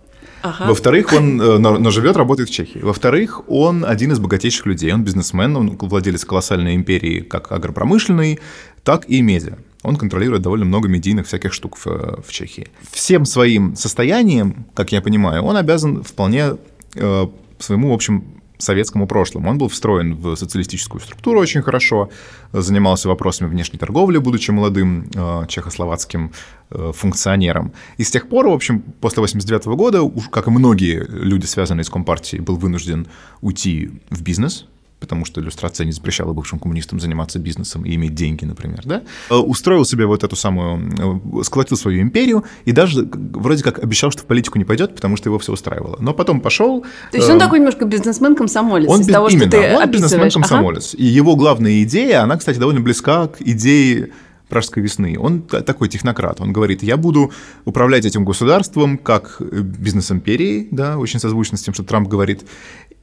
Ага. 0.43 0.67
Во-вторых, 0.69 1.13
он, 1.15 1.41
э, 1.41 1.59
но, 1.59 1.79
но 1.79 1.91
живет, 1.91 2.17
работает 2.17 2.51
в 2.51 2.53
Чехии. 2.53 2.81
Во-вторых, 2.81 3.49
он 3.49 3.85
один 3.85 4.13
из 4.13 4.19
богатейших 4.19 4.67
людей. 4.67 4.93
Он 4.93 5.03
бизнесмен, 5.03 5.57
он 5.57 5.79
владелец 5.81 6.25
колоссальной 6.25 6.75
империи, 6.75 7.21
как 7.21 7.51
агропромышленной, 7.51 8.41
так 8.83 9.09
и 9.09 9.23
медиа 9.23 9.57
он 9.85 9.97
контролирует 9.97 10.43
довольно 10.43 10.65
много 10.65 10.89
медийных 10.89 11.27
всяких 11.27 11.53
штук 11.53 11.77
в, 11.77 12.23
в 12.23 12.33
Чехии. 12.33 12.69
Всем 12.91 13.25
своим 13.27 13.77
состоянием, 13.77 14.67
как 14.75 14.93
я 14.93 15.01
понимаю, 15.01 15.43
он 15.45 15.57
обязан 15.57 16.03
вполне 16.03 16.57
э, 16.95 17.27
своему, 17.59 17.91
в 17.91 17.93
общем, 17.93 18.25
советскому 18.59 19.07
прошлому. 19.07 19.51
Он 19.51 19.59
был 19.59 19.69
встроен 19.69 20.15
в 20.15 20.37
социалистическую 20.37 21.01
структуру 21.01 21.41
очень 21.41 21.63
хорошо, 21.63 22.09
занимался 22.53 23.09
вопросами 23.09 23.49
внешней 23.49 23.79
торговли, 23.79 24.19
будучи 24.19 24.51
молодым 24.53 25.11
э, 25.15 25.47
чехословацким 25.49 26.33
э, 26.71 26.93
функционером. 26.95 27.73
И 27.99 28.05
с 28.05 28.11
тех 28.11 28.29
пор, 28.29 28.49
в 28.49 28.53
общем, 28.53 28.81
после 29.01 29.21
89 29.21 29.67
года, 29.67 30.01
как 30.31 30.47
и 30.47 30.51
многие 30.51 31.07
люди, 31.09 31.47
связанные 31.47 31.85
с 31.85 31.91
Компартией, 31.91 32.43
был 32.43 32.57
вынужден 32.57 33.07
уйти 33.43 33.91
в 34.11 34.23
бизнес, 34.23 34.67
потому 35.05 35.27
что 35.27 35.43
иллюстрация 35.43 35.85
не 35.85 35.93
запрещала 35.93 36.33
бывшим 36.33 36.59
коммунистам 36.59 36.99
заниматься 36.99 37.39
бизнесом 37.39 37.85
и 37.85 37.95
иметь 37.95 38.15
деньги, 38.15 38.47
например, 38.47 38.81
да, 38.87 39.03
э, 39.29 39.35
устроил 39.35 39.85
себе 39.85 40.07
вот 40.07 40.25
эту 40.25 40.35
самую, 40.35 41.41
э, 41.41 41.45
сколотил 41.45 41.77
свою 41.77 42.01
империю 42.01 42.45
и 42.65 42.73
даже 42.73 43.07
вроде 43.13 43.63
как 43.63 43.79
обещал, 43.79 44.11
что 44.11 44.23
в 44.23 44.25
политику 44.25 44.57
не 44.57 44.65
пойдет, 44.65 44.95
потому 44.95 45.19
что 45.19 45.29
его 45.29 45.39
все 45.39 45.53
устраивало. 45.53 45.99
Но 46.01 46.15
потом 46.15 46.41
пошел... 46.41 46.87
То 47.13 47.19
есть 47.19 47.29
он 47.29 47.37
э, 47.37 47.41
такой 47.41 47.59
немножко 47.59 47.85
бизнесмен-комсомолец 47.85 48.89
он 48.89 49.03
из 49.03 49.07
того, 49.07 49.29
именно, 49.29 49.43
что 49.43 49.51
ты 49.51 49.77
он 49.77 49.91
бизнесмен-комсомолец. 49.91 50.95
Ага. 50.95 51.03
И 51.03 51.07
его 51.07 51.37
главная 51.37 51.83
идея, 51.83 52.23
она, 52.23 52.39
кстати, 52.39 52.59
довольно 52.59 52.81
близка 52.81 53.29
к 53.29 53.43
идее 53.43 54.11
Пражской 54.49 54.83
весны. 54.83 55.17
Он 55.19 55.43
такой 55.43 55.89
технократ. 55.89 56.41
Он 56.41 56.53
говорит, 56.53 56.83
я 56.83 56.97
буду 56.97 57.33
управлять 57.65 58.05
этим 58.05 58.25
государством 58.25 58.99
как 58.99 59.41
бизнес-империей, 59.41 60.69
да, 60.71 60.99
очень 60.99 61.19
созвучно 61.19 61.59
с 61.59 61.63
тем, 61.63 61.75
что 61.75 61.83
Трамп 61.83 62.09
говорит. 62.09 62.45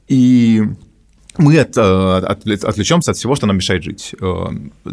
И 0.08 0.62
мы 1.38 1.58
от, 1.58 1.76
э, 1.76 1.80
от, 1.80 2.46
отвлечемся 2.46 3.12
от 3.12 3.16
всего, 3.16 3.34
что 3.36 3.46
нам 3.46 3.56
мешает 3.56 3.82
жить. 3.82 4.14
Э, 4.20 4.46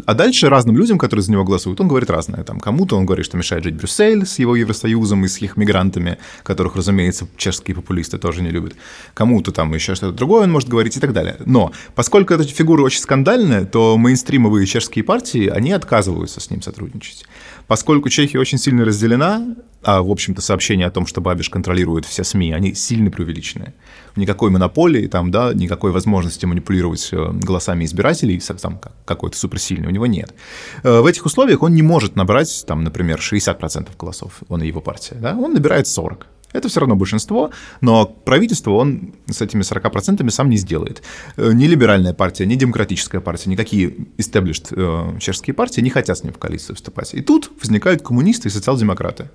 а 0.06 0.14
дальше 0.14 0.48
разным 0.48 0.76
людям, 0.76 0.98
которые 0.98 1.22
за 1.22 1.32
него 1.32 1.44
голосуют, 1.44 1.80
он 1.80 1.88
говорит 1.88 2.08
разное. 2.08 2.42
Там, 2.44 2.60
кому-то 2.60 2.96
он 2.96 3.04
говорит, 3.04 3.26
что 3.26 3.36
мешает 3.36 3.64
жить 3.64 3.74
Брюссель 3.74 4.24
с 4.24 4.38
его 4.38 4.56
Евросоюзом 4.56 5.24
и 5.24 5.28
с 5.28 5.38
их 5.42 5.56
мигрантами, 5.58 6.18
которых, 6.42 6.76
разумеется, 6.76 7.28
чешские 7.36 7.74
популисты 7.74 8.16
тоже 8.16 8.42
не 8.42 8.50
любят. 8.50 8.74
Кому-то 9.12 9.52
там 9.52 9.74
еще 9.74 9.94
что-то 9.94 10.16
другое 10.16 10.44
он 10.44 10.52
может 10.52 10.68
говорить 10.68 10.96
и 10.96 11.00
так 11.00 11.12
далее. 11.12 11.36
Но 11.44 11.72
поскольку 11.94 12.32
эта 12.32 12.44
фигура 12.44 12.82
очень 12.82 13.00
скандальная, 13.00 13.66
то 13.66 13.98
мейнстримовые 13.98 14.66
чешские 14.66 15.04
партии, 15.04 15.46
они 15.46 15.72
отказываются 15.72 16.40
с 16.40 16.50
ним 16.50 16.62
сотрудничать. 16.62 17.26
Поскольку 17.70 18.08
Чехия 18.08 18.40
очень 18.40 18.58
сильно 18.58 18.84
разделена, 18.84 19.46
а, 19.84 20.02
в 20.02 20.10
общем-то, 20.10 20.42
сообщения 20.42 20.86
о 20.86 20.90
том, 20.90 21.06
что 21.06 21.20
Бабиш 21.20 21.48
контролирует 21.50 22.04
все 22.04 22.24
СМИ, 22.24 22.50
они 22.50 22.74
сильно 22.74 23.12
преувеличены. 23.12 23.74
Никакой 24.16 24.50
монополии, 24.50 25.06
там, 25.06 25.30
да, 25.30 25.54
никакой 25.54 25.92
возможности 25.92 26.46
манипулировать 26.46 27.10
э, 27.12 27.30
голосами 27.32 27.84
избирателей, 27.84 28.42
там, 28.60 28.80
какой-то 29.04 29.36
суперсильный, 29.36 29.86
у 29.86 29.92
него 29.92 30.06
нет. 30.06 30.34
Э, 30.82 30.98
в 30.98 31.06
этих 31.06 31.24
условиях 31.24 31.62
он 31.62 31.72
не 31.72 31.82
может 31.82 32.16
набрать, 32.16 32.64
там, 32.66 32.82
например, 32.82 33.20
60% 33.20 33.90
голосов, 33.96 34.42
он 34.48 34.64
и 34.64 34.66
его 34.66 34.80
партия, 34.80 35.14
да, 35.20 35.36
он 35.36 35.54
набирает 35.54 35.86
40%. 35.86 36.24
Это 36.52 36.68
все 36.68 36.80
равно 36.80 36.96
большинство, 36.96 37.50
но 37.80 38.06
правительство 38.06 38.72
он 38.72 39.14
с 39.28 39.40
этими 39.40 39.62
40% 39.62 40.28
сам 40.30 40.50
не 40.50 40.56
сделает. 40.56 41.02
Э, 41.36 41.52
ни 41.52 41.66
либеральная 41.66 42.12
партия, 42.12 42.46
ни 42.46 42.56
демократическая 42.56 43.20
партия, 43.20 43.50
никакие 43.50 43.90
established 44.18 44.72
э, 44.72 45.18
чешские 45.20 45.54
партии 45.54 45.80
не 45.80 45.90
хотят 45.90 46.18
с 46.18 46.24
ним 46.24 46.32
в 46.32 46.38
коалицию 46.38 46.76
вступать. 46.76 47.14
И 47.14 47.20
тут 47.20 47.50
возникают 47.60 48.02
коммунисты 48.02 48.48
и 48.48 48.50
социал-демократы. 48.50 49.30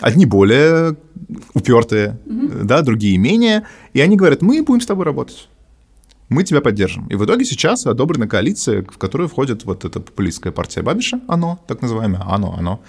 Одни 0.00 0.24
более 0.26 0.96
упертые, 1.54 2.18
угу. 2.26 2.64
да, 2.64 2.82
другие 2.82 3.18
менее. 3.18 3.66
И 3.92 4.00
они 4.00 4.16
говорят, 4.16 4.42
мы 4.42 4.62
будем 4.62 4.80
с 4.80 4.86
тобой 4.86 5.04
работать. 5.04 5.48
мы 6.28 6.44
тебя 6.44 6.60
поддержим. 6.60 7.06
И 7.08 7.14
в 7.14 7.24
итоге 7.24 7.44
сейчас 7.44 7.84
одобрена 7.84 8.26
коалиция, 8.26 8.82
в 8.82 8.96
которую 8.96 9.28
входит 9.28 9.64
вот 9.64 9.84
эта 9.84 10.00
популистская 10.00 10.52
партия 10.52 10.82
Бабиша, 10.82 11.20
оно, 11.28 11.60
так 11.66 11.82
называемое, 11.82 12.22
оно, 12.26 12.54
оно, 12.56 12.80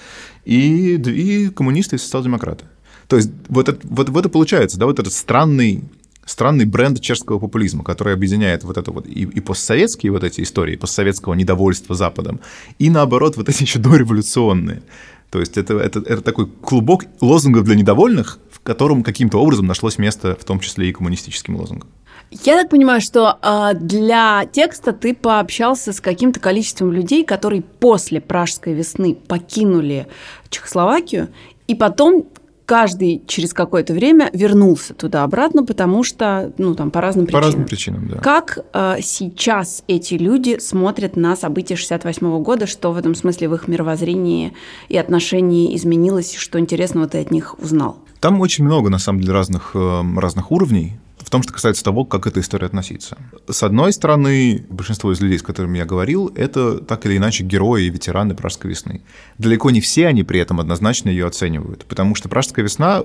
и, 0.45 0.95
и 0.95 1.49
коммунисты 1.49 1.97
и 1.97 1.99
социал-демократы. 1.99 2.65
То 3.13 3.17
есть 3.17 3.29
вот 3.47 3.69
это, 3.69 3.79
вот, 3.83 4.09
вот 4.09 4.19
это 4.21 4.29
получается, 4.29 4.79
да, 4.79 4.87
вот 4.87 4.97
этот 4.97 5.13
странный 5.13 5.83
странный 6.25 6.65
бренд 6.65 6.99
чешского 6.99 7.37
популизма, 7.37 7.83
который 7.83 8.11
объединяет 8.11 8.63
вот 8.63 8.75
это 8.75 8.89
вот 8.89 9.05
и, 9.05 9.21
и 9.21 9.39
постсоветские 9.39 10.11
вот 10.11 10.23
эти 10.23 10.41
истории, 10.41 10.77
постсоветского 10.77 11.35
недовольства 11.35 11.93
Западом, 11.93 12.39
и 12.79 12.89
наоборот 12.89 13.37
вот 13.37 13.49
эти 13.49 13.61
еще 13.61 13.77
дореволюционные. 13.77 14.81
То 15.29 15.39
есть 15.39 15.59
это, 15.59 15.77
это, 15.77 15.99
это 15.99 16.21
такой 16.21 16.47
клубок 16.47 17.05
лозунгов 17.21 17.65
для 17.65 17.75
недовольных, 17.75 18.39
в 18.49 18.61
котором 18.61 19.03
каким-то 19.03 19.37
образом 19.37 19.67
нашлось 19.67 19.99
место, 19.99 20.35
в 20.39 20.43
том 20.43 20.59
числе 20.59 20.89
и 20.89 20.91
коммунистическим 20.91 21.55
лозунгам. 21.55 21.89
Я 22.31 22.59
так 22.59 22.71
понимаю, 22.71 22.99
что 22.99 23.37
э, 23.43 23.75
для 23.75 24.47
текста 24.51 24.91
ты 24.91 25.13
пообщался 25.13 25.93
с 25.93 26.01
каким-то 26.01 26.39
количеством 26.39 26.91
людей, 26.91 27.23
которые 27.23 27.61
после 27.61 28.19
Пражской 28.19 28.73
весны 28.73 29.13
покинули 29.13 30.07
Чехословакию, 30.49 31.29
и 31.67 31.75
потом 31.75 32.25
каждый 32.65 33.21
через 33.27 33.53
какое-то 33.53 33.93
время 33.93 34.29
вернулся 34.33 34.93
туда-обратно, 34.93 35.65
потому 35.65 36.03
что, 36.03 36.53
ну, 36.57 36.75
там, 36.75 36.91
по 36.91 37.01
разным 37.01 37.25
причинам. 37.25 37.41
По 37.41 37.45
разным 37.47 37.65
причинам, 37.65 38.07
да. 38.07 38.17
Как 38.19 38.59
э, 38.73 38.97
сейчас 39.01 39.83
эти 39.87 40.15
люди 40.15 40.57
смотрят 40.59 41.15
на 41.15 41.35
события 41.35 41.75
68 41.75 42.43
года, 42.43 42.67
что 42.67 42.91
в 42.91 42.97
этом 42.97 43.15
смысле 43.15 43.49
в 43.49 43.55
их 43.55 43.67
мировоззрении 43.67 44.53
и 44.89 44.97
отношении 44.97 45.75
изменилось, 45.75 46.35
что 46.35 46.59
интересного 46.59 47.07
ты 47.07 47.19
от 47.19 47.31
них 47.31 47.57
узнал? 47.59 47.97
Там 48.19 48.39
очень 48.39 48.63
много, 48.63 48.89
на 48.89 48.99
самом 48.99 49.19
деле, 49.21 49.33
разных, 49.33 49.71
э, 49.73 50.01
разных 50.17 50.51
уровней 50.51 50.93
в 51.23 51.29
том, 51.29 51.43
что 51.43 51.53
касается 51.53 51.83
того, 51.83 52.05
как 52.05 52.23
к 52.23 52.27
этой 52.27 52.41
истории 52.41 52.65
относиться. 52.65 53.17
С 53.49 53.63
одной 53.63 53.93
стороны, 53.93 54.65
большинство 54.69 55.11
из 55.11 55.21
людей, 55.21 55.39
с 55.39 55.43
которыми 55.43 55.77
я 55.77 55.85
говорил, 55.85 56.31
это 56.35 56.79
так 56.79 57.05
или 57.05 57.17
иначе 57.17 57.43
герои 57.43 57.83
и 57.83 57.89
ветераны 57.89 58.35
Пражской 58.35 58.69
весны. 58.69 59.01
Далеко 59.37 59.71
не 59.71 59.81
все 59.81 60.07
они 60.07 60.23
при 60.23 60.39
этом 60.39 60.59
однозначно 60.59 61.09
ее 61.09 61.25
оценивают, 61.25 61.85
потому 61.85 62.15
что 62.15 62.29
Пражская 62.29 62.63
весна 62.63 63.03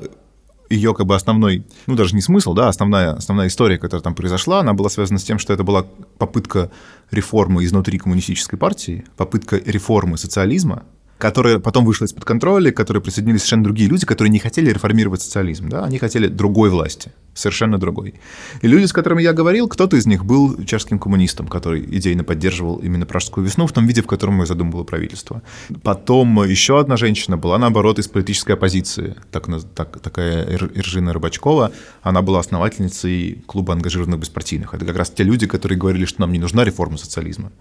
ее 0.71 0.95
как 0.95 1.07
бы 1.07 1.15
основной, 1.15 1.65
ну 1.87 1.95
даже 1.95 2.15
не 2.15 2.21
смысл, 2.21 2.53
да, 2.55 2.69
основная, 2.69 3.15
основная 3.15 3.49
история, 3.49 3.79
которая 3.79 4.03
там 4.03 4.15
произошла, 4.15 4.61
она 4.61 4.75
была 4.75 4.91
связана 4.91 5.19
с 5.19 5.25
тем, 5.25 5.39
что 5.39 5.53
это 5.53 5.65
была 5.65 5.87
попытка 6.19 6.71
реформы 7.11 7.65
изнутри 7.65 7.99
коммунистической 7.99 8.59
партии, 8.59 9.05
попытка 9.17 9.57
реформы 9.57 10.19
социализма, 10.19 10.85
которая 11.19 11.59
потом 11.59 11.85
вышла 11.85 12.05
из-под 12.05 12.25
контроля, 12.25 12.71
к 12.71 12.77
которой 12.77 13.01
присоединились 13.01 13.41
совершенно 13.41 13.65
другие 13.65 13.89
люди, 13.89 14.07
которые 14.07 14.31
не 14.31 14.39
хотели 14.39 14.71
реформировать 14.71 15.23
социализм, 15.23 15.69
да, 15.69 15.85
они 15.85 15.99
хотели 15.99 16.29
другой 16.29 16.71
власти, 16.71 17.13
совершенно 17.39 17.79
другой. 17.79 18.15
И 18.63 18.69
люди, 18.69 18.85
с 18.87 18.93
которыми 18.93 19.23
я 19.23 19.33
говорил, 19.33 19.69
кто-то 19.69 19.97
из 19.97 20.07
них 20.07 20.25
был 20.25 20.65
чешским 20.65 20.99
коммунистом, 20.99 21.47
который 21.47 21.85
идейно 21.85 22.25
поддерживал 22.25 22.77
именно 22.77 23.07
Пражскую 23.07 23.47
весну 23.47 23.67
в 23.67 23.73
том 23.73 23.87
виде, 23.87 24.03
в 24.03 24.07
котором 24.07 24.41
ее 24.41 24.47
задумывало 24.47 24.85
правительство. 24.85 25.43
Потом 25.83 26.43
еще 26.45 26.81
одна 26.81 26.97
женщина 26.97 27.37
была, 27.37 27.59
наоборот, 27.59 27.99
из 27.99 28.09
политической 28.09 28.53
оппозиции, 28.53 29.17
так, 29.31 29.49
так, 29.75 30.01
такая 30.01 30.45
Иржина 30.75 31.13
Рыбачкова, 31.13 31.73
она 32.03 32.23
была 32.23 32.41
основательницей 32.41 33.43
клуба 33.47 33.73
ангажированных 33.75 34.21
беспартийных. 34.21 34.75
Это 34.75 34.85
как 34.85 34.97
раз 34.97 35.11
те 35.11 35.23
люди, 35.23 35.47
которые 35.47 35.79
говорили, 35.79 36.05
что 36.05 36.21
нам 36.21 36.33
не 36.33 36.39
нужна 36.39 36.65
реформа 36.65 36.99
социализма. 36.99 37.53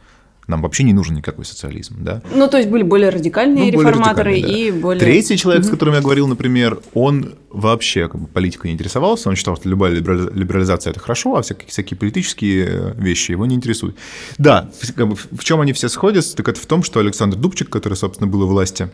Нам 0.48 0.62
вообще 0.62 0.84
не 0.84 0.94
нужен 0.94 1.16
никакой 1.16 1.44
социализм, 1.44 1.98
да? 2.00 2.22
Ну, 2.34 2.48
то 2.48 2.58
есть 2.58 2.70
были 2.70 2.84
более 2.84 3.10
радикальные 3.10 3.66
ну, 3.66 3.72
более 3.74 3.92
реформаторы 3.92 4.32
радикальные, 4.32 4.72
да. 4.72 4.78
и 4.78 4.82
более... 4.82 5.00
Третий 5.00 5.38
человек, 5.38 5.64
mm-hmm. 5.64 5.68
с 5.68 5.70
которым 5.70 5.96
я 5.96 6.02
говорил, 6.02 6.28
например, 6.28 6.80
он 6.94 7.36
вообще 7.50 8.08
как 8.08 8.22
бы, 8.22 8.28
политикой 8.28 8.68
не 8.68 8.74
интересовался, 8.74 9.28
он 9.28 9.36
считал, 9.36 9.58
что 9.58 9.68
любая 9.68 9.92
либерализация– 9.92 10.92
это 10.92 11.02
хорошо, 11.02 11.36
а 11.36 11.42
всякие, 11.42 11.68
всякие 11.68 11.98
политические 11.98 12.94
вещи 12.98 13.32
его 13.32 13.46
не 13.46 13.56
интересуют. 13.56 13.98
Да, 14.38 14.70
как 14.96 15.10
бы, 15.10 15.16
в 15.16 15.44
чем 15.44 15.60
они 15.60 15.74
все 15.74 15.90
сходятся, 15.90 16.38
так 16.38 16.48
это 16.48 16.62
в 16.62 16.66
том, 16.66 16.82
что 16.82 17.02
Александр 17.02 17.38
Дубчик, 17.38 17.70
который, 17.70 17.96
собственно, 17.96 18.30
был 18.30 18.44
у 18.44 18.48
власти, 18.48 18.90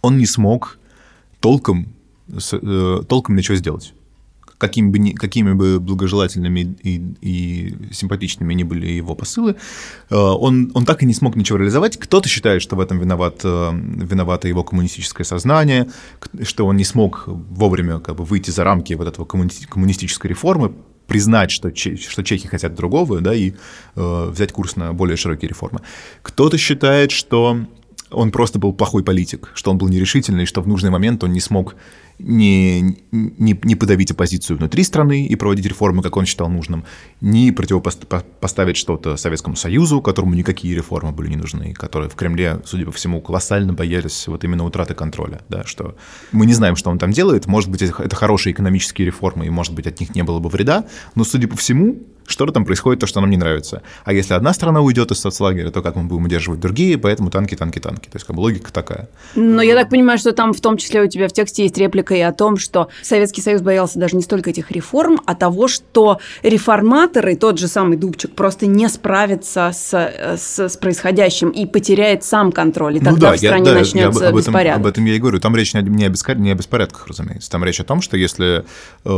он 0.00 0.16
не 0.16 0.26
смог 0.26 0.78
толком, 1.40 1.92
э, 2.30 3.02
толком 3.06 3.36
ничего 3.36 3.56
сделать 3.56 3.92
какими 4.60 4.90
бы, 4.90 5.14
какими 5.14 5.52
бы 5.52 5.80
благожелательными 5.80 6.76
и, 6.82 7.02
и 7.22 7.92
симпатичными 7.92 8.52
ни 8.54 8.62
были 8.62 8.86
его 8.86 9.14
посылы, 9.14 9.56
э, 10.10 10.14
он, 10.14 10.70
он 10.74 10.84
так 10.84 11.02
и 11.02 11.06
не 11.06 11.14
смог 11.14 11.34
ничего 11.34 11.58
реализовать. 11.58 11.96
Кто-то 11.96 12.28
считает, 12.28 12.60
что 12.60 12.76
в 12.76 12.80
этом 12.80 12.98
виноват, 12.98 13.40
э, 13.42 13.70
виновато 13.72 14.48
его 14.48 14.62
коммунистическое 14.62 15.24
сознание, 15.24 15.88
что 16.42 16.66
он 16.66 16.76
не 16.76 16.84
смог 16.84 17.24
вовремя 17.26 18.00
как 18.00 18.16
бы, 18.16 18.24
выйти 18.24 18.50
за 18.50 18.62
рамки 18.64 18.92
вот 18.92 19.08
этого 19.08 19.24
коммунистической 19.24 20.28
реформы, 20.28 20.72
признать, 21.06 21.50
что, 21.50 21.74
что 21.74 22.22
чехи 22.22 22.46
хотят 22.46 22.74
другого, 22.74 23.20
да, 23.20 23.34
и 23.34 23.54
э, 23.96 24.30
взять 24.30 24.52
курс 24.52 24.76
на 24.76 24.92
более 24.92 25.16
широкие 25.16 25.48
реформы. 25.48 25.80
Кто-то 26.22 26.58
считает, 26.58 27.10
что 27.10 27.66
он 28.10 28.30
просто 28.30 28.58
был 28.58 28.72
плохой 28.72 29.02
политик, 29.02 29.50
что 29.54 29.70
он 29.70 29.78
был 29.78 29.88
нерешительный, 29.88 30.46
что 30.46 30.60
в 30.60 30.68
нужный 30.68 30.90
момент 30.90 31.24
он 31.24 31.32
не 31.32 31.40
смог 31.40 31.74
не, 32.22 32.98
не, 33.12 33.58
не 33.62 33.74
подавить 33.74 34.10
оппозицию 34.10 34.58
внутри 34.58 34.84
страны 34.84 35.26
и 35.26 35.34
проводить 35.36 35.66
реформы, 35.66 36.02
как 36.02 36.16
он 36.16 36.26
считал 36.26 36.48
нужным, 36.48 36.84
не 37.20 37.52
противопоставить 37.52 38.76
что-то 38.76 39.16
Советскому 39.16 39.56
Союзу, 39.56 40.00
которому 40.00 40.34
никакие 40.34 40.74
реформы 40.74 41.12
были 41.12 41.30
не 41.30 41.36
нужны, 41.36 41.72
которые 41.74 42.10
в 42.10 42.14
Кремле, 42.14 42.60
судя 42.64 42.86
по 42.86 42.92
всему, 42.92 43.20
колоссально 43.20 43.72
боялись 43.72 44.28
вот 44.28 44.44
именно 44.44 44.64
утраты 44.64 44.94
контроля, 44.94 45.40
да, 45.48 45.64
что 45.64 45.96
мы 46.32 46.46
не 46.46 46.54
знаем, 46.54 46.76
что 46.76 46.90
он 46.90 46.98
там 46.98 47.12
делает, 47.12 47.46
может 47.46 47.70
быть, 47.70 47.82
это 47.82 48.14
хорошие 48.16 48.52
экономические 48.52 49.06
реформы, 49.06 49.46
и, 49.46 49.50
может 49.50 49.74
быть, 49.74 49.86
от 49.86 50.00
них 50.00 50.14
не 50.14 50.22
было 50.22 50.38
бы 50.38 50.48
вреда, 50.48 50.86
но, 51.14 51.24
судя 51.24 51.48
по 51.48 51.56
всему, 51.56 51.96
что-то 52.30 52.52
там 52.52 52.64
происходит, 52.64 53.00
то, 53.00 53.06
что 53.06 53.20
нам 53.20 53.30
не 53.30 53.36
нравится. 53.36 53.82
А 54.04 54.12
если 54.12 54.34
одна 54.34 54.52
страна 54.52 54.80
уйдет 54.80 55.10
из 55.10 55.18
соцлагеря, 55.18 55.70
то 55.70 55.82
как 55.82 55.96
мы 55.96 56.04
будем 56.04 56.24
удерживать 56.24 56.60
другие, 56.60 56.98
поэтому 56.98 57.30
танки, 57.30 57.54
танки, 57.54 57.78
танки. 57.78 58.08
То 58.08 58.16
есть 58.16 58.26
как 58.26 58.36
бы 58.36 58.40
логика 58.40 58.72
такая. 58.72 59.08
Но 59.34 59.62
я 59.62 59.74
так 59.74 59.90
понимаю, 59.90 60.18
что 60.18 60.32
там 60.32 60.52
в 60.52 60.60
том 60.60 60.76
числе 60.76 61.02
у 61.02 61.08
тебя 61.08 61.28
в 61.28 61.32
тексте 61.32 61.62
есть 61.62 61.76
реплика 61.78 62.14
и 62.14 62.20
о 62.20 62.32
том, 62.32 62.56
что 62.56 62.88
Советский 63.02 63.40
Союз 63.40 63.62
боялся 63.62 63.98
даже 63.98 64.16
не 64.16 64.22
столько 64.22 64.50
этих 64.50 64.70
реформ, 64.70 65.20
а 65.26 65.34
того, 65.34 65.68
что 65.68 66.18
реформаторы, 66.42 67.36
тот 67.36 67.58
же 67.58 67.68
самый 67.68 67.96
Дубчик, 67.96 68.34
просто 68.34 68.66
не 68.66 68.88
справится 68.88 69.70
с, 69.72 69.92
с, 69.92 70.58
с 70.58 70.76
происходящим 70.76 71.50
и 71.50 71.66
потеряет 71.66 72.24
сам 72.24 72.52
контроль, 72.52 72.96
и 72.96 73.00
ну 73.00 73.06
тогда 73.06 73.26
ну 73.28 73.32
да, 73.32 73.36
в 73.36 73.38
стране 73.38 73.68
я, 73.68 73.72
да, 73.72 73.78
начнется 73.78 74.24
я 74.24 74.30
об, 74.30 74.36
беспорядок. 74.36 74.70
Этом, 74.70 74.82
об 74.82 74.86
этом 74.86 75.04
я 75.04 75.14
и 75.14 75.18
говорю. 75.18 75.40
Там 75.40 75.56
речь 75.56 75.74
не 75.74 75.80
о, 75.80 75.82
не 75.82 76.50
о 76.50 76.54
беспорядках, 76.54 77.06
разумеется. 77.06 77.50
Там 77.50 77.64
речь 77.64 77.80
о 77.80 77.84
том, 77.84 78.00
что 78.00 78.16
если 78.16 78.64
э, 79.04 79.08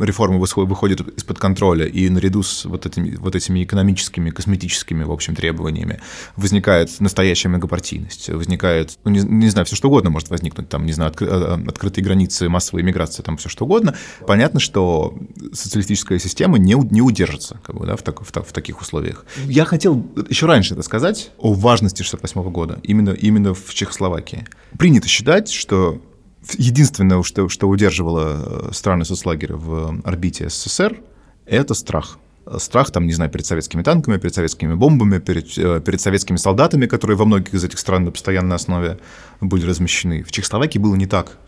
реформа 0.00 0.38
выходит 0.38 1.00
из-под 1.16 1.38
контроля 1.38 1.86
и 1.86 2.08
наряду 2.08 2.42
с 2.42 2.55
вот 2.64 2.86
этими, 2.86 3.16
вот 3.16 3.34
этими 3.34 3.64
экономическими, 3.64 4.30
косметическими, 4.30 5.04
в 5.04 5.12
общем, 5.12 5.34
требованиями 5.34 6.00
возникает 6.36 7.00
настоящая 7.00 7.48
многопартийность, 7.48 8.28
возникает, 8.28 8.98
ну, 9.04 9.10
не, 9.10 9.20
не 9.20 9.48
знаю, 9.48 9.66
все 9.66 9.76
что 9.76 9.88
угодно 9.88 10.10
может 10.10 10.30
возникнуть, 10.30 10.68
там, 10.68 10.86
не 10.86 10.92
знаю, 10.92 11.10
откры, 11.10 11.28
э, 11.28 11.58
открытые 11.66 12.04
границы, 12.04 12.48
массовая 12.48 12.82
иммиграция, 12.82 13.22
там 13.22 13.36
все 13.36 13.48
что 13.48 13.64
угодно. 13.64 13.94
Понятно, 14.26 14.60
что 14.60 15.16
социалистическая 15.52 16.18
система 16.18 16.58
не, 16.58 16.74
не 16.74 17.02
удержится 17.02 17.60
как 17.62 17.76
бы, 17.76 17.86
да, 17.86 17.96
в, 17.96 18.02
так, 18.02 18.20
в, 18.20 18.30
в 18.30 18.52
таких 18.52 18.80
условиях. 18.80 19.24
Я 19.44 19.64
хотел 19.64 20.06
еще 20.28 20.46
раньше 20.46 20.74
это 20.74 20.82
сказать 20.82 21.30
о 21.38 21.52
важности 21.52 22.02
68 22.02 22.42
года, 22.50 22.78
именно, 22.82 23.10
именно 23.10 23.54
в 23.54 23.74
Чехословакии. 23.74 24.46
Принято 24.78 25.08
считать, 25.08 25.50
что 25.50 26.00
единственное, 26.54 27.22
что, 27.22 27.48
что 27.48 27.68
удерживало 27.68 28.68
э, 28.68 28.72
страны 28.72 29.04
соцлагеря 29.04 29.56
в 29.56 30.00
орбите 30.04 30.48
СССР, 30.48 31.00
это 31.46 31.74
страх 31.74 32.18
страх, 32.58 32.90
там, 32.90 33.06
не 33.06 33.12
знаю, 33.12 33.30
перед 33.30 33.46
советскими 33.46 33.82
танками, 33.82 34.18
перед 34.18 34.34
советскими 34.34 34.74
бомбами, 34.74 35.18
перед, 35.18 35.56
э, 35.58 35.80
перед 35.80 36.00
советскими 36.00 36.36
солдатами, 36.36 36.86
которые 36.86 37.16
во 37.16 37.24
многих 37.24 37.54
из 37.54 37.64
этих 37.64 37.78
стран 37.78 38.04
на 38.04 38.10
постоянной 38.10 38.56
основе 38.56 38.98
были 39.40 39.66
размещены. 39.66 40.22
В 40.22 40.32
Чехословакии 40.32 40.78
было 40.78 40.94
не 40.94 41.06
так. 41.06 41.38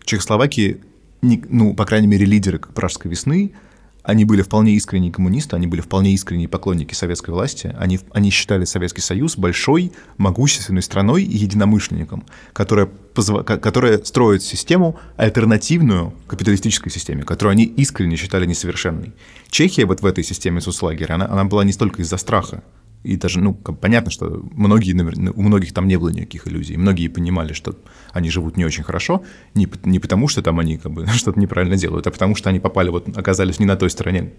В 0.00 0.06
Чехословакии, 0.06 0.80
ну, 1.22 1.74
по 1.74 1.84
крайней 1.84 2.06
мере, 2.06 2.24
лидеры 2.24 2.58
Пражской 2.58 3.10
весны– 3.10 3.52
они 4.08 4.24
были 4.24 4.40
вполне 4.40 4.72
искренние 4.72 5.12
коммунисты, 5.12 5.54
они 5.54 5.66
были 5.66 5.82
вполне 5.82 6.12
искренние 6.12 6.48
поклонники 6.48 6.94
советской 6.94 7.28
власти. 7.28 7.76
Они, 7.78 8.00
они 8.12 8.30
считали 8.30 8.64
Советский 8.64 9.02
Союз 9.02 9.36
большой, 9.36 9.92
могущественной 10.16 10.80
страной 10.80 11.24
и 11.24 11.36
единомышленником, 11.36 12.24
которая, 12.54 12.88
позва, 13.18 13.42
которая 13.42 13.98
строит 14.04 14.44
систему 14.44 14.96
альтернативную 15.16 16.12
капиталистической 16.28 16.88
системе, 16.88 17.24
которую 17.24 17.50
они 17.50 17.64
искренне 17.64 18.14
считали 18.14 18.46
несовершенной. 18.46 19.12
Чехия 19.50 19.86
вот 19.86 20.02
в 20.02 20.06
этой 20.06 20.22
системе 20.22 20.60
соцлагеря, 20.60 21.14
она, 21.16 21.26
она 21.26 21.44
была 21.44 21.64
не 21.64 21.72
столько 21.72 22.00
из-за 22.02 22.16
страха, 22.16 22.62
и 23.02 23.16
даже, 23.16 23.40
ну, 23.40 23.54
понятно, 23.54 24.12
что 24.12 24.40
многие, 24.52 24.92
у 25.32 25.42
многих 25.42 25.72
там 25.72 25.88
не 25.88 25.96
было 25.96 26.10
никаких 26.10 26.46
иллюзий. 26.46 26.76
Многие 26.76 27.08
понимали, 27.08 27.54
что 27.54 27.74
они 28.12 28.30
живут 28.30 28.56
не 28.56 28.64
очень 28.64 28.84
хорошо, 28.84 29.24
не, 29.54 29.66
не 29.82 29.98
потому, 29.98 30.28
что 30.28 30.40
там 30.40 30.60
они 30.60 30.78
как 30.78 30.92
бы 30.92 31.04
что-то 31.14 31.40
неправильно 31.40 31.76
делают, 31.76 32.06
а 32.06 32.12
потому 32.12 32.36
что 32.36 32.50
они 32.50 32.60
попали, 32.60 32.90
вот, 32.90 33.18
оказались 33.18 33.58
не 33.58 33.66
на 33.66 33.74
той 33.74 33.90
стороне 33.90 34.30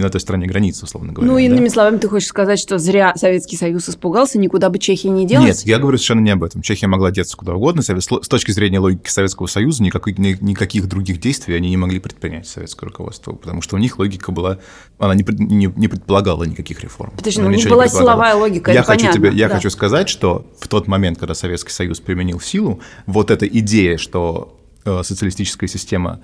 и 0.00 0.02
на 0.02 0.10
той 0.10 0.20
стороне 0.20 0.46
границы, 0.46 0.84
условно 0.84 1.12
говоря. 1.12 1.30
Ну, 1.30 1.36
да? 1.36 1.42
иными 1.42 1.68
словами, 1.68 1.98
ты 1.98 2.08
хочешь 2.08 2.28
сказать, 2.28 2.58
что 2.58 2.78
зря 2.78 3.12
Советский 3.16 3.56
Союз 3.56 3.88
испугался, 3.88 4.38
никуда 4.38 4.70
бы 4.70 4.78
Чехия 4.78 5.10
не 5.10 5.26
делась? 5.26 5.58
Нет, 5.58 5.66
я 5.66 5.78
говорю 5.78 5.98
совершенно 5.98 6.20
не 6.20 6.30
об 6.30 6.42
этом. 6.42 6.62
Чехия 6.62 6.86
могла 6.86 7.10
деться 7.10 7.36
куда 7.36 7.54
угодно. 7.54 7.82
С 7.82 8.28
точки 8.28 8.50
зрения 8.50 8.78
логики 8.80 9.08
Советского 9.08 9.46
Союза 9.46 9.82
никакой- 9.82 10.14
ни- 10.16 10.36
никаких 10.40 10.88
других 10.88 11.20
действий 11.20 11.54
они 11.54 11.68
не 11.70 11.76
могли 11.76 12.00
предпринять, 12.00 12.46
советское 12.48 12.86
руководство, 12.86 13.32
потому 13.32 13.60
что 13.62 13.76
у 13.76 13.78
них 13.78 13.98
логика 13.98 14.32
была... 14.32 14.58
Она 14.98 15.14
не, 15.14 15.24
не- 15.38 15.72
не 15.76 15.88
предполагала 15.88 16.44
никаких 16.44 16.80
реформ. 16.82 17.12
Подожди, 17.16 17.40
ну, 17.40 17.50
не 17.50 17.62
была 17.66 17.82
предполагала. 17.84 17.90
силовая 17.90 18.34
логика, 18.34 18.72
Я, 18.72 18.82
хочу, 18.82 19.00
понятно, 19.06 19.20
тебе, 19.28 19.38
я 19.38 19.48
да. 19.48 19.56
хочу 19.56 19.70
сказать, 19.70 20.08
что 20.08 20.46
в 20.60 20.68
тот 20.68 20.88
момент, 20.88 21.18
когда 21.18 21.34
Советский 21.34 21.72
Союз 21.72 22.00
применил 22.00 22.40
силу, 22.40 22.80
вот 23.06 23.30
эта 23.30 23.46
идея, 23.46 23.98
что 23.98 24.58
э, 24.84 25.02
социалистическая 25.02 25.68
система 25.68 26.20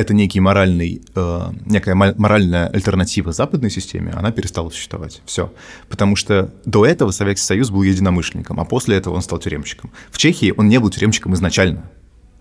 это 0.00 0.14
некий 0.14 0.40
моральный, 0.40 1.02
э, 1.14 1.40
некая 1.66 1.94
мо- 1.94 2.14
моральная 2.16 2.68
альтернатива 2.68 3.32
западной 3.32 3.70
системе, 3.70 4.12
она 4.12 4.32
перестала 4.32 4.70
существовать. 4.70 5.22
Все. 5.26 5.52
Потому 5.88 6.16
что 6.16 6.52
до 6.64 6.84
этого 6.86 7.10
Советский 7.10 7.46
Союз 7.46 7.70
был 7.70 7.82
единомышленником, 7.82 8.58
а 8.60 8.64
после 8.64 8.96
этого 8.96 9.14
он 9.14 9.22
стал 9.22 9.38
тюремщиком. 9.38 9.92
В 10.10 10.18
Чехии 10.18 10.52
он 10.56 10.68
не 10.68 10.78
был 10.78 10.90
тюремщиком 10.90 11.34
изначально, 11.34 11.90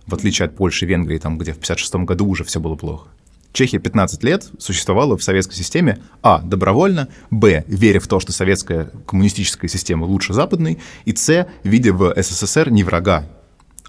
в 0.08 0.14
отличие 0.14 0.46
от 0.46 0.56
Польши, 0.56 0.86
Венгрии, 0.86 1.18
там, 1.18 1.38
где 1.38 1.52
в 1.52 1.58
1956 1.58 2.06
году 2.06 2.28
уже 2.28 2.44
все 2.44 2.60
было 2.60 2.76
плохо. 2.76 3.10
Чехия 3.52 3.80
15 3.80 4.24
лет 4.24 4.48
существовала 4.60 5.18
в 5.18 5.24
советской 5.24 5.56
системе, 5.56 6.00
а, 6.22 6.40
добровольно, 6.40 7.08
б, 7.32 7.64
веря 7.68 8.00
в 8.00 8.08
то, 8.08 8.20
что 8.20 8.32
советская 8.32 8.92
коммунистическая 9.08 9.68
система 9.68 10.06
лучше 10.06 10.34
западной, 10.34 10.80
и 11.06 11.16
с, 11.16 11.48
видя 11.64 11.94
в 11.94 12.14
СССР 12.16 12.70
не 12.70 12.84
врага, 12.84 13.28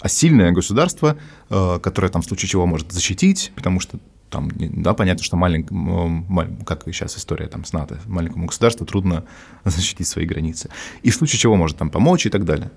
а 0.01 0.09
сильное 0.09 0.53
государство, 0.53 1.17
э, 1.51 1.79
которое 1.83 2.09
там 2.09 2.23
в 2.23 2.25
случае 2.25 2.49
чего 2.49 2.67
может 2.67 2.91
защитить, 2.93 3.53
потому 3.55 3.81
что 3.81 3.99
там, 4.31 4.49
да, 4.57 4.95
понятно, 4.95 5.25
что 5.25 5.37
маленькому, 5.37 6.25
как 6.65 6.85
сейчас 6.87 7.17
история 7.17 7.49
там 7.49 7.65
с 7.65 7.73
НАТО, 7.73 7.99
маленькому 8.07 8.47
государству 8.47 8.87
трудно 8.87 9.25
защитить 9.65 10.07
свои 10.07 10.25
границы. 10.25 10.71
И 11.03 11.11
в 11.11 11.15
случае 11.15 11.39
чего 11.39 11.57
может 11.57 11.77
там 11.77 11.91
помочь 11.91 12.27
и 12.27 12.31
так 12.31 12.45
далее. 12.45 12.71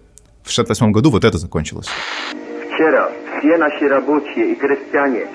В 0.44 0.50
68 0.50 0.92
году 0.92 1.12
вот 1.12 1.24
это 1.24 1.38
закончилось. 1.38 1.88
Вчера 2.74 3.12
все 3.40 3.58
наши 3.58 3.88
рабочие 3.88 4.52
и 4.52 4.56
крестьяне 4.56 5.28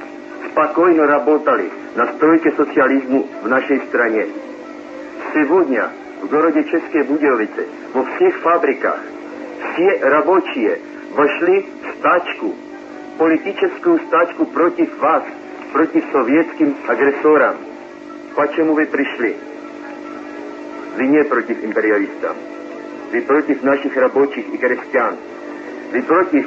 спокойно 0.50 1.06
работали 1.06 1.70
на 1.96 2.12
стройке 2.14 2.50
социализму 2.50 3.26
в 3.42 3.48
нашей 3.48 3.78
стране. 3.86 4.26
Сегодня 5.32 5.90
в 6.22 6.28
городе 6.28 6.64
České 6.64 7.04
Budějovice 7.04 7.66
во 7.94 8.04
всех 8.04 8.36
фабриках 8.42 9.00
все 9.60 9.98
рабочие 10.02 10.80
вошли 11.18 11.66
в 11.82 11.98
стачку, 11.98 12.54
политическую 13.18 13.98
стачку 14.06 14.46
против 14.46 14.96
вас, 15.00 15.24
против 15.72 16.04
советским 16.12 16.76
агрессорам. 16.86 17.56
Почему 18.36 18.74
вы 18.74 18.86
пришли? 18.86 19.36
Вы 20.96 21.06
не 21.08 21.24
против 21.24 21.64
империалистов. 21.64 22.36
Вы 23.10 23.22
против 23.22 23.64
наших 23.64 23.96
рабочих 23.96 24.46
и 24.46 24.56
крестьян. 24.58 25.16
Вы 25.92 26.02
против 26.02 26.46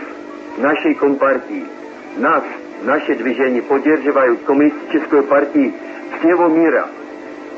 нашей 0.57 0.95
компартии. 0.95 1.65
Нас, 2.15 2.43
наше 2.83 3.15
движение 3.15 3.61
поддерживают 3.63 4.43
коммунистическую 4.43 5.23
партию 5.23 5.73
всего 6.17 6.47
мира. 6.47 6.87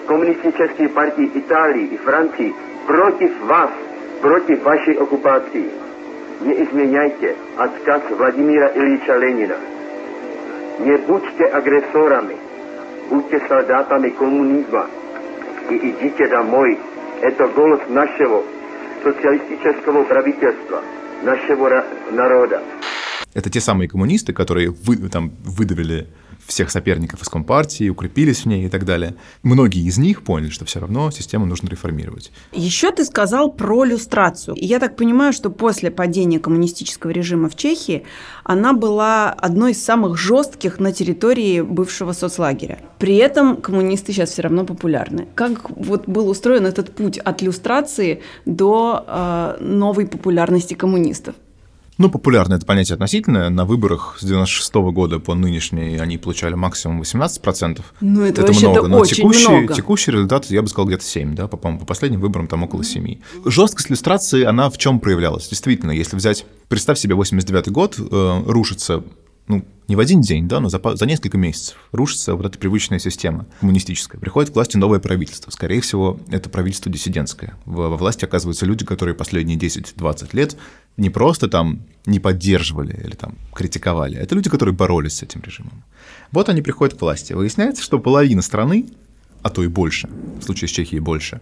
Коммунистические 0.08 0.90
партии 0.90 1.30
Италии 1.36 1.86
и 1.86 1.98
Франции 1.98 2.56
против 2.88 3.40
вас, 3.42 3.70
против 4.20 4.64
вашей 4.64 4.96
оккупации. 4.96 5.70
Не 6.44 6.52
изменяйте 6.64 7.38
отказ 7.58 8.04
Владимира 8.10 8.68
Ильича 8.76 9.16
Ленина. 9.16 9.56
Не 10.80 10.98
будьте 10.98 11.46
агрессорами, 11.46 12.36
будьте 13.10 13.40
солдатами 13.48 14.10
коммунизма 14.10 14.88
и 15.70 15.76
идите 15.76 16.28
домой. 16.28 16.78
Это 17.22 17.48
голос 17.48 17.80
нашего 17.88 18.44
социалистического 19.04 20.04
правительства, 20.04 20.82
нашего 21.24 21.86
народа. 22.12 22.62
Это 23.34 23.50
те 23.50 23.62
самые 23.62 23.88
коммунисты, 23.88 24.34
которые 24.34 24.72
вы, 24.72 24.98
там, 25.10 25.32
выдавили 25.46 26.08
всех 26.46 26.72
соперников 26.72 27.22
из 27.22 27.30
Компартии, 27.30 27.90
укрепились 27.90 28.42
в 28.42 28.46
ней 28.46 28.66
и 28.66 28.70
так 28.70 28.86
далее. 28.86 29.16
Многие 29.44 29.86
из 29.86 29.98
них 29.98 30.24
поняли, 30.24 30.50
что 30.50 30.66
все 30.66 30.80
равно 30.80 31.12
систему 31.12 31.46
нужно 31.46 31.70
реформировать. 31.70 32.32
Еще 32.52 32.92
ты 32.92 33.06
сказал 33.06 33.52
про 33.52 33.84
люстрацию. 33.84 34.56
И 34.56 34.66
я 34.66 34.80
так 34.80 34.96
понимаю, 34.96 35.34
что 35.34 35.50
после 35.50 35.92
падения 35.92 36.40
коммунистического 36.40 37.12
режима 37.12 37.50
в 37.50 37.56
Чехии 37.56 38.04
она 38.44 38.74
была 38.74 39.32
одной 39.32 39.72
из 39.72 39.84
самых 39.84 40.18
жестких 40.18 40.80
на 40.80 40.92
территории 40.92 41.62
бывшего 41.62 42.14
соцлагеря. 42.14 42.80
При 43.00 43.16
этом 43.18 43.58
коммунисты 43.58 44.14
сейчас 44.14 44.32
все 44.32 44.44
равно 44.44 44.66
популярны. 44.66 45.28
Как 45.36 45.70
вот 45.70 46.08
был 46.08 46.30
устроен 46.30 46.66
этот 46.66 46.96
путь 46.96 47.18
от 47.18 47.42
люстрации 47.42 48.22
до 48.46 49.04
э, 49.06 49.64
новой 49.64 50.08
популярности 50.08 50.74
коммунистов? 50.74 51.36
Ну, 51.98 52.10
популярно 52.10 52.56
это 52.56 52.66
понятие 52.66 52.96
относительное. 52.96 53.50
На 53.50 53.66
выборах 53.66 54.18
с 54.20 54.24
96 54.24 54.74
года 54.92 55.20
по 55.20 55.36
нынешней 55.36 55.98
они 55.98 56.18
получали 56.18 56.56
максимум 56.56 57.02
18%. 57.02 57.82
Ну, 58.02 58.22
это 58.22 58.42
вообще-то 58.42 58.70
много, 58.70 58.88
но 58.88 58.98
очень 59.00 59.18
текущий, 59.18 59.48
много. 59.48 59.74
текущий 59.74 60.12
результат, 60.12 60.46
я 60.46 60.62
бы 60.62 60.68
сказал, 60.68 60.88
где-то 60.88 61.04
7, 61.04 61.36
да, 61.36 61.48
по, 61.48 61.58
по 61.58 61.74
по 61.74 61.86
последним 61.86 62.22
выборам 62.22 62.48
там 62.48 62.64
около 62.64 62.84
7. 62.84 63.18
Жесткость 63.46 63.90
иллюстрации, 63.90 64.44
она 64.44 64.70
в 64.70 64.78
чем 64.78 65.00
проявлялась? 65.00 65.48
Действительно, 65.48 65.92
если 65.92 66.16
взять, 66.16 66.46
представь 66.68 66.98
себе 66.98 67.16
89 67.16 67.70
год, 67.70 67.98
э, 68.00 68.44
рушится 68.46 69.04
ну, 69.48 69.66
не 69.88 69.96
в 69.96 70.00
один 70.00 70.22
день, 70.22 70.48
да, 70.48 70.60
но 70.60 70.70
за, 70.70 70.80
за 70.96 71.06
несколько 71.06 71.38
месяцев 71.38 71.78
рушится 71.92 72.36
вот 72.36 72.46
эта 72.46 72.58
привычная 72.58 73.00
система 73.00 73.46
коммунистическая. 73.60 74.18
Приходит 74.18 74.52
к 74.52 74.56
власти 74.56 74.78
новое 74.78 75.00
правительство. 75.00 75.52
Скорее 75.52 75.82
всего, 75.82 76.20
это 76.30 76.50
правительство 76.50 76.92
диссидентское. 76.92 77.56
Во, 77.66 77.90
во 77.90 77.98
власти 77.98 78.24
оказываются 78.24 78.66
люди, 78.66 78.86
которые 78.86 79.16
последние 79.16 79.58
10-20 79.58 80.30
лет 80.34 80.56
не 80.96 81.10
просто 81.10 81.50
там 81.50 81.82
не 82.06 82.20
поддерживали 82.20 83.00
или 83.04 83.16
там 83.16 83.38
критиковали, 83.54 84.18
это 84.18 84.36
люди, 84.36 84.50
которые 84.50 84.76
боролись 84.76 85.14
с 85.14 85.24
этим 85.24 85.42
режимом. 85.42 85.84
Вот 86.32 86.50
они 86.50 86.62
приходят 86.62 86.98
к 86.98 87.02
власти. 87.02 87.34
Выясняется, 87.34 87.84
что 87.84 88.00
половина 88.00 88.42
страны, 88.42 88.88
а 89.42 89.50
то 89.50 89.64
и 89.64 89.68
больше, 89.68 90.10
в 90.40 90.44
случае 90.44 90.70
с 90.70 90.72
Чехией 90.72 91.02
больше, 91.02 91.42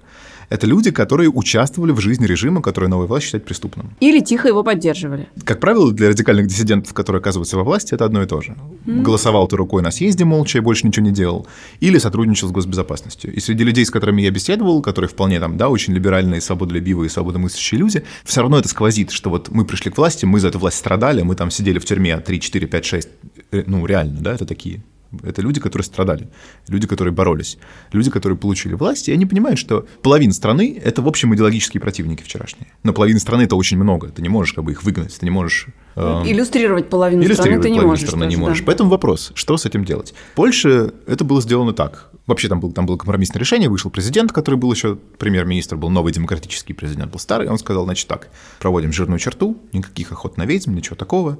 это 0.51 0.67
люди, 0.67 0.91
которые 0.91 1.29
участвовали 1.29 1.93
в 1.93 2.01
жизни 2.01 2.25
режима, 2.25 2.61
который 2.61 2.89
новая 2.89 3.07
власть 3.07 3.25
считает 3.25 3.45
преступным. 3.45 3.95
Или 4.01 4.19
тихо 4.19 4.49
его 4.49 4.63
поддерживали? 4.63 5.29
Как 5.45 5.61
правило, 5.61 5.93
для 5.93 6.09
радикальных 6.09 6.47
диссидентов, 6.47 6.93
которые 6.93 7.21
оказываются 7.21 7.55
во 7.55 7.63
власти, 7.63 7.93
это 7.93 8.03
одно 8.03 8.21
и 8.21 8.25
то 8.25 8.41
же. 8.41 8.57
Голосовал 8.85 9.47
ты 9.47 9.55
рукой 9.55 9.81
на 9.81 9.91
съезде 9.91 10.25
молча 10.25 10.57
и 10.57 10.61
больше 10.61 10.85
ничего 10.85 11.05
не 11.05 11.13
делал, 11.13 11.47
или 11.79 11.97
сотрудничал 11.99 12.49
с 12.49 12.51
госбезопасностью. 12.51 13.33
И 13.33 13.39
среди 13.39 13.63
людей, 13.63 13.85
с 13.85 13.89
которыми 13.89 14.21
я 14.21 14.29
беседовал, 14.29 14.81
которые 14.81 15.07
вполне 15.07 15.39
там, 15.39 15.55
да, 15.55 15.69
очень 15.69 15.93
либеральные, 15.93 16.41
свободолюбивые, 16.41 17.09
свободомыслящие 17.09 17.79
люди, 17.79 18.03
все 18.25 18.41
равно 18.41 18.59
это 18.59 18.67
сквозит, 18.67 19.11
что 19.11 19.29
вот 19.29 19.49
мы 19.51 19.63
пришли 19.63 19.89
к 19.89 19.97
власти, 19.97 20.25
мы 20.25 20.41
за 20.41 20.49
эту 20.49 20.59
власть 20.59 20.79
страдали, 20.79 21.21
мы 21.21 21.35
там 21.35 21.49
сидели 21.49 21.79
в 21.79 21.85
тюрьме 21.85 22.17
3, 22.17 22.39
4, 22.41 22.67
5, 22.67 22.85
6, 22.85 23.09
э, 23.51 23.63
ну, 23.67 23.85
реально, 23.85 24.19
да, 24.19 24.33
это 24.33 24.45
такие 24.45 24.81
это 25.23 25.41
люди, 25.41 25.59
которые 25.59 25.85
страдали, 25.85 26.29
люди, 26.67 26.87
которые 26.87 27.13
боролись, 27.13 27.57
люди, 27.91 28.09
которые 28.09 28.37
получили 28.37 28.73
власть, 28.73 29.09
и 29.09 29.11
они 29.11 29.25
понимают, 29.25 29.59
что 29.59 29.85
половина 30.01 30.33
страны— 30.33 30.79
это, 30.83 31.01
в 31.01 31.07
общем, 31.07 31.33
идеологические 31.35 31.81
противники 31.81 32.23
вчерашние. 32.23 32.67
Но 32.83 32.93
половина 32.93 33.19
страны— 33.19 33.41
это 33.43 33.55
очень 33.55 33.77
много, 33.77 34.09
ты 34.09 34.21
не 34.21 34.29
можешь 34.29 34.53
как 34.53 34.63
бы 34.63 34.71
их 34.71 34.83
выгнать, 34.83 35.17
ты 35.17 35.25
не 35.25 35.31
можешь... 35.31 35.67
эм, 35.95 36.25
Иллюстрировать 36.25 36.89
половину 36.89 37.23
страны 37.23 37.33
Иллюстрировать 37.33 37.63
ты 37.63 37.69
не 37.69 37.79
можешь. 37.79 38.07
страны 38.07 38.23
не 38.23 38.29
тоже, 38.29 38.37
да. 38.41 38.47
можешь. 38.49 38.65
Поэтому 38.65 38.89
вопрос, 38.89 39.31
что 39.35 39.57
с 39.57 39.65
этим 39.65 39.83
делать? 39.85 40.13
В 40.33 40.35
Польше 40.35 40.93
это 41.07 41.23
было 41.23 41.41
сделано 41.41 41.73
так. 41.73 42.09
Вообще 42.27 42.47
там, 42.47 42.59
был, 42.59 42.71
там 42.71 42.85
было 42.85 42.97
компромиссное 42.97 43.39
решение, 43.39 43.67
вышел 43.67 43.91
президент, 43.91 44.31
который 44.31 44.55
был 44.55 44.71
еще 44.71 44.95
премьер-министр, 45.17 45.75
был 45.75 45.89
новый 45.89 46.13
демократический 46.13 46.73
президент, 46.73 47.11
был 47.11 47.19
старый, 47.19 47.49
он 47.49 47.57
сказал, 47.57 47.83
значит 47.85 48.07
так, 48.07 48.29
проводим 48.59 48.93
жирную 48.93 49.19
черту, 49.19 49.57
никаких 49.73 50.11
охот 50.11 50.37
на 50.37 50.45
ведьм, 50.45 50.73
ничего 50.73 50.95
такого, 50.95 51.39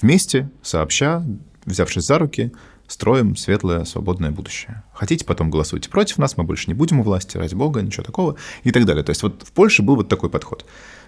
вместе, 0.00 0.48
сообща, 0.62 1.24
взявшись 1.66 2.06
за 2.06 2.18
руки, 2.18 2.52
строим 2.90 3.36
светлое, 3.36 3.84
свободное 3.84 4.30
будущее. 4.30 4.82
Хотите, 4.92 5.24
потом 5.24 5.50
голосуйте 5.50 5.88
против 5.88 6.18
нас, 6.18 6.36
мы 6.36 6.44
больше 6.44 6.66
не 6.68 6.74
будем 6.74 7.00
у 7.00 7.02
власти, 7.02 7.36
ради 7.36 7.54
бога, 7.54 7.82
ничего 7.82 8.02
такого, 8.02 8.36
и 8.64 8.72
так 8.72 8.84
далее. 8.84 9.04
То 9.04 9.10
есть 9.10 9.22
вот 9.22 9.42
в 9.46 9.52
Польше 9.52 9.82
был 9.82 9.96
вот 9.96 10.08
такой 10.08 10.28
подход. 10.28 10.64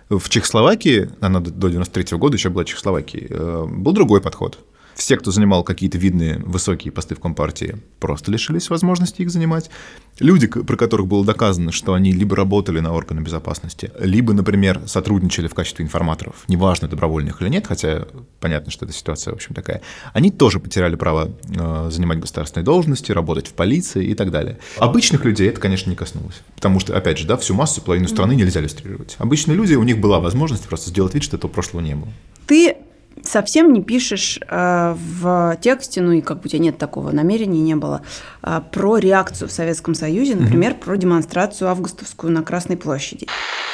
В 0.09 0.29
Чехословакии, 0.29 1.11
она 1.21 1.41
до 1.41 1.51
до 1.51 1.69
93 1.69 2.19
года 2.19 2.37
еще 2.37 2.51
была 2.51 2.65
Чехословакией, 2.65 3.27
э, 3.31 3.67
был 3.69 3.93
другой 3.93 4.21
подход. 4.21 4.59
Все, 4.95 5.17
кто 5.17 5.31
занимал 5.31 5.65
какие-то 5.65 5.99
видные 5.99 6.39
высокие 6.39 6.93
посты 6.93 7.15
в 7.15 7.21
Компартии, 7.21 7.77
просто 7.99 8.31
лишились 8.31 8.71
возможности 8.71 9.23
их 9.23 9.31
занимать. 9.31 9.71
Люди, 10.19 10.47
про 10.47 10.77
которых 10.77 11.07
было 11.07 11.25
доказано, 11.25 11.73
что 11.73 11.95
они 11.95 12.13
либо 12.13 12.37
работали 12.37 12.81
на 12.81 12.93
органы 12.93 13.21
безопасности, 13.21 13.91
либо, 13.99 14.33
например, 14.33 14.83
сотрудничали 14.87 15.49
в 15.49 15.55
качестве 15.55 15.85
информаторов, 15.85 16.45
неважно, 16.49 16.89
добровольных 16.89 17.41
или 17.41 17.49
нет, 17.49 17.67
хотя 17.67 18.07
понятно, 18.41 18.71
что 18.71 18.85
эта 18.85 18.95
ситуация, 18.95 19.33
в 19.33 19.37
общем, 19.37 19.55
такая, 19.55 19.83
они 20.13 20.31
тоже 20.31 20.61
потеряли 20.61 20.97
право 20.97 21.31
э, 21.49 21.89
занимать 21.91 22.21
государственные 22.21 22.65
должности, 22.65 23.13
работать 23.13 23.49
в 23.49 23.55
полиции 23.55 24.05
и 24.05 24.15
так 24.15 24.31
далее. 24.31 24.59
Обычных 24.79 25.25
людей 25.25 25.49
это, 25.49 25.61
конечно, 25.61 25.89
не 25.91 25.97
коснулось, 25.97 26.43
потому 26.55 26.79
что, 26.81 26.97
опять 26.97 27.19
же, 27.19 27.27
да, 27.27 27.37
всю 27.37 27.55
массу, 27.55 27.81
половину 27.81 28.09
страны 28.09 28.35
нельзя 28.35 28.61
иллюстрировать. 28.61 29.17
Обычные 29.19 29.57
люди, 29.57 29.75
у 29.75 29.83
них 29.83 29.99
была 29.99 30.21
возможность 30.21 30.65
просто 30.65 30.91
сделать 30.91 31.15
вид, 31.15 31.23
что 31.23 31.37
этого 31.37 31.51
прошлого 31.51 31.83
не 31.83 31.95
было. 31.95 32.13
Ты 32.47 32.77
совсем 33.25 33.73
не 33.73 33.83
пишешь 33.83 34.39
э, 34.49 34.95
в 34.97 35.57
тексте, 35.61 36.01
ну 36.01 36.13
и 36.13 36.21
как 36.21 36.39
бы 36.39 36.43
у 36.47 36.49
тебя 36.49 36.61
нет 36.61 36.79
такого 36.79 37.11
намерения, 37.11 37.61
не 37.61 37.75
было, 37.75 38.03
э, 38.43 38.61
про 38.71 38.99
реакцию 38.99 39.49
в 39.49 39.53
Советском 39.53 39.95
Союзе, 39.95 40.37
например, 40.37 40.75
про 40.75 40.97
демонстрацию 40.97 41.69
августовскую 41.69 42.33
на 42.33 42.43
Красной 42.43 42.77
площади. 42.77 43.27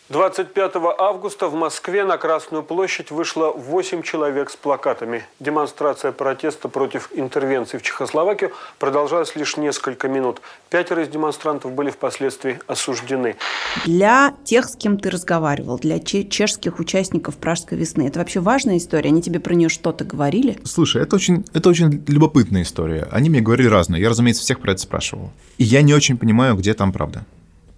25 0.09 0.73
августа 0.99 1.49
в 1.49 1.55
Москве 1.55 2.03
на 2.05 2.17
Красную 2.17 2.63
площадь 2.63 3.11
вышло 3.11 3.51
8 3.51 4.03
человек 4.03 4.49
с 4.49 4.57
плакатами. 4.57 5.27
Демонстрация 5.39 6.13
протеста 6.13 6.69
против 6.69 7.11
интервенции 7.13 7.77
в 7.77 7.83
Чехословакию 7.83 8.53
продолжалась 8.79 9.37
лишь 9.37 9.59
несколько 9.59 10.09
минут. 10.09 10.41
Пятеро 10.71 11.03
из 11.03 11.09
демонстрантов 11.09 11.73
были 11.73 11.91
впоследствии 11.91 12.59
осуждены. 12.67 13.37
Для 13.85 14.33
тех, 14.45 14.65
с 14.65 14.77
кем 14.77 14.99
ты 14.99 15.11
разговаривал, 15.11 15.79
для 15.79 15.99
чешских 15.99 16.79
участников 16.79 17.37
Пражской 17.37 17.77
весны, 17.77 18.09
это 18.09 18.19
вообще 18.19 18.41
важная 18.41 18.79
история? 18.79 19.11
Они 19.11 19.21
тебе 19.21 19.38
про 19.39 19.55
нее 19.55 19.69
что-то 19.69 20.05
говорили? 20.05 20.59
Слушай, 20.65 21.03
это 21.03 21.17
очень, 21.17 21.45
это 21.53 21.69
очень 21.69 22.03
любопытная 22.07 22.63
история. 22.63 23.09
Они 23.11 23.31
мне 23.31 23.41
говорили 23.41 23.69
разное. 23.69 24.01
Я, 24.01 24.09
разумеется, 24.09 24.43
всех 24.43 24.61
про 24.61 24.73
это 24.73 24.81
спрашивал. 24.81 25.33
И 25.59 25.65
я 25.65 25.83
не 25.83 25.95
очень 25.95 26.17
понимаю, 26.17 26.57
где 26.57 26.75
там 26.75 26.93
правда 26.93 27.25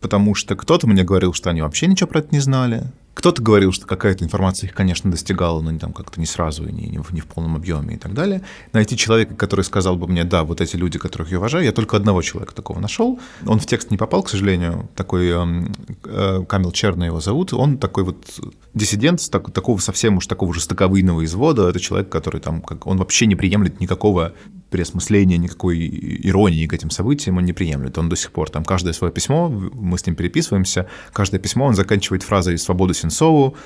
потому 0.00 0.34
что 0.34 0.56
кто-то 0.56 0.86
мне 0.86 1.04
говорил, 1.04 1.32
что 1.32 1.50
они 1.50 1.62
вообще 1.62 1.86
ничего 1.86 2.08
про 2.08 2.20
это 2.20 2.28
не 2.32 2.40
знали, 2.40 2.84
кто-то 3.20 3.42
говорил, 3.42 3.70
что 3.70 3.86
какая-то 3.86 4.24
информация 4.24 4.68
их, 4.68 4.74
конечно, 4.74 5.10
достигала, 5.10 5.60
но 5.60 5.70
не 5.70 5.78
там 5.78 5.92
как-то 5.92 6.18
не 6.18 6.24
сразу 6.24 6.66
и 6.66 6.72
не, 6.72 6.88
не, 6.88 6.98
в, 6.98 7.12
не 7.12 7.20
в 7.20 7.26
полном 7.26 7.54
объеме 7.54 7.96
и 7.96 7.98
так 7.98 8.14
далее. 8.14 8.40
Найти 8.72 8.96
человека, 8.96 9.34
который 9.34 9.62
сказал 9.62 9.96
бы 9.96 10.08
мне, 10.08 10.24
да, 10.24 10.42
вот 10.42 10.62
эти 10.62 10.76
люди, 10.76 10.98
которых 10.98 11.30
я 11.30 11.36
уважаю, 11.36 11.66
я 11.66 11.72
только 11.72 11.98
одного 11.98 12.22
человека 12.22 12.54
такого 12.54 12.80
нашел. 12.80 13.20
Он 13.46 13.60
в 13.60 13.66
текст 13.66 13.90
не 13.90 13.98
попал, 13.98 14.22
к 14.22 14.30
сожалению, 14.30 14.88
такой 14.96 15.28
э, 15.28 15.66
э, 16.04 16.44
Камил 16.48 16.72
Черный 16.72 17.08
его 17.08 17.20
зовут. 17.20 17.52
Он 17.52 17.76
такой 17.76 18.04
вот 18.04 18.40
диссидент, 18.72 19.20
так, 19.30 19.52
такого 19.52 19.76
совсем 19.80 20.16
уж 20.16 20.26
такого 20.26 20.54
жестоковыйного 20.54 21.22
извода. 21.26 21.68
Это 21.68 21.78
человек, 21.78 22.08
который 22.08 22.40
там, 22.40 22.62
как, 22.62 22.86
он 22.86 22.96
вообще 22.96 23.26
не 23.26 23.36
приемлет 23.36 23.80
никакого 23.80 24.32
переосмысления, 24.70 25.36
никакой 25.36 25.78
иронии 26.22 26.66
к 26.66 26.72
этим 26.72 26.90
событиям 26.90 27.36
он 27.36 27.44
не 27.44 27.52
приемлет. 27.52 27.98
Он 27.98 28.08
до 28.08 28.16
сих 28.16 28.30
пор 28.30 28.50
там 28.50 28.64
каждое 28.64 28.92
свое 28.92 29.12
письмо, 29.12 29.48
мы 29.48 29.98
с 29.98 30.06
ним 30.06 30.14
переписываемся, 30.14 30.86
каждое 31.12 31.38
письмо 31.38 31.66
он 31.66 31.74
заканчивает 31.74 32.22
фразой 32.22 32.56
«Свободу 32.56 32.94
Сенцову» 33.10 33.56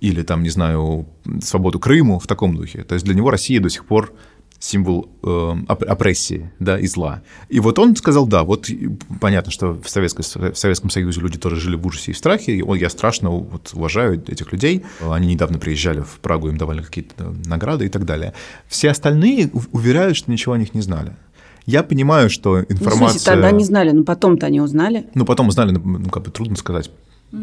или 0.00 0.22
там, 0.22 0.42
не 0.42 0.50
знаю, 0.50 1.06
«Свободу 1.42 1.78
Крыму» 1.78 2.18
в 2.18 2.26
таком 2.26 2.56
духе. 2.56 2.84
То 2.84 2.94
есть 2.94 3.04
для 3.04 3.14
него 3.14 3.30
Россия 3.30 3.60
до 3.60 3.68
сих 3.68 3.84
пор 3.84 4.12
символ 4.60 5.08
э, 5.22 5.54
опрессии, 5.68 6.50
да, 6.58 6.78
и 6.78 6.86
зла. 6.86 7.22
И 7.48 7.60
вот 7.60 7.78
он 7.78 7.96
сказал, 7.96 8.26
да, 8.26 8.44
вот 8.44 8.68
понятно, 9.18 9.50
что 9.50 9.72
в, 9.72 9.88
Советской, 9.88 10.22
в 10.22 10.54
Советском 10.54 10.90
Союзе 10.90 11.20
люди 11.22 11.38
тоже 11.38 11.56
жили 11.56 11.76
в 11.76 11.86
ужасе 11.86 12.10
и 12.10 12.14
в 12.14 12.18
страхе, 12.18 12.56
и 12.56 12.78
я 12.78 12.90
страшно 12.90 13.30
вот, 13.30 13.70
уважаю 13.72 14.22
этих 14.28 14.52
людей. 14.52 14.84
Они 15.00 15.28
недавно 15.28 15.58
приезжали 15.58 16.00
в 16.00 16.20
Прагу, 16.20 16.48
им 16.48 16.58
давали 16.58 16.82
какие-то 16.82 17.34
награды 17.46 17.86
и 17.86 17.88
так 17.88 18.04
далее. 18.04 18.34
Все 18.68 18.90
остальные 18.90 19.50
уверяют, 19.72 20.18
что 20.18 20.30
ничего 20.30 20.52
о 20.52 20.58
них 20.58 20.74
не 20.74 20.82
знали. 20.82 21.16
Я 21.64 21.82
понимаю, 21.82 22.28
что 22.28 22.60
информация... 22.60 23.00
Ну, 23.00 23.08
смысле, 23.08 23.32
тогда 23.32 23.50
не 23.52 23.64
знали, 23.64 23.90
но 23.92 24.04
потом-то 24.04 24.46
они 24.46 24.60
узнали. 24.60 25.06
Ну, 25.14 25.24
потом 25.24 25.48
узнали, 25.48 25.72
ну, 25.72 26.10
как 26.10 26.24
бы 26.24 26.30
трудно 26.30 26.56
сказать 26.56 26.90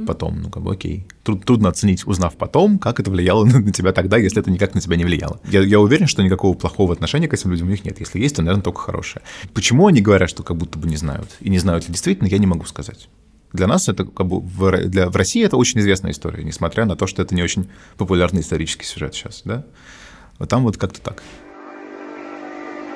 потом, 0.06 0.41
ну, 0.41 0.50
как 0.50 0.63
бы, 0.63 0.73
окей. 0.73 1.06
Труд, 1.23 1.45
трудно 1.45 1.69
оценить, 1.69 2.06
узнав 2.06 2.36
потом, 2.36 2.78
как 2.80 3.00
это 3.00 3.10
влияло 3.10 3.45
на, 3.45 3.60
на 3.60 3.71
тебя 3.71 3.93
тогда, 3.93 4.17
если 4.17 4.41
это 4.41 4.52
никак 4.52 4.76
на 4.76 4.82
тебя 4.82 4.95
не 4.95 5.06
влияло. 5.06 5.39
Я, 5.45 5.62
я 5.62 5.80
уверен, 5.80 6.08
что 6.08 6.23
никакого 6.23 6.56
плохого 6.56 6.93
отношения 6.93 7.28
к 7.28 7.34
этим 7.34 7.52
людям 7.52 7.67
у 7.67 7.71
них 7.71 7.86
нет. 7.86 8.00
Если 8.00 8.19
есть, 8.19 8.36
то, 8.36 8.41
наверное, 8.41 8.63
только 8.63 8.82
хорошее. 8.82 9.23
Почему 9.54 9.88
они 9.88 10.02
говорят, 10.02 10.30
что 10.30 10.43
как 10.43 10.58
будто 10.58 10.78
бы 10.78 10.88
не 10.88 10.97
знают? 10.97 11.30
И 11.39 11.50
не 11.50 11.60
знают 11.60 11.88
ли 11.88 11.93
действительно, 11.93 12.28
я 12.28 12.38
не 12.38 12.47
могу 12.47 12.65
сказать. 12.65 13.10
Для 13.54 13.67
нас 13.67 13.88
это 13.88 14.04
как 14.04 14.28
бы 14.28 14.41
в, 14.41 14.89
для, 14.89 15.10
в 15.10 15.15
России 15.15 15.43
это 15.43 15.56
очень 15.56 15.80
известная 15.80 16.12
история, 16.12 16.43
несмотря 16.43 16.86
на 16.86 16.95
то, 16.95 17.08
что 17.08 17.21
это 17.21 17.34
не 17.34 17.43
очень 17.43 17.69
популярный 17.97 18.41
исторический 18.41 18.86
сюжет 18.86 19.15
сейчас, 19.15 19.41
да? 19.45 19.63
Вот 20.38 20.50
там 20.50 20.63
вот 20.63 20.78
как-то 20.78 21.02
так. 21.02 21.23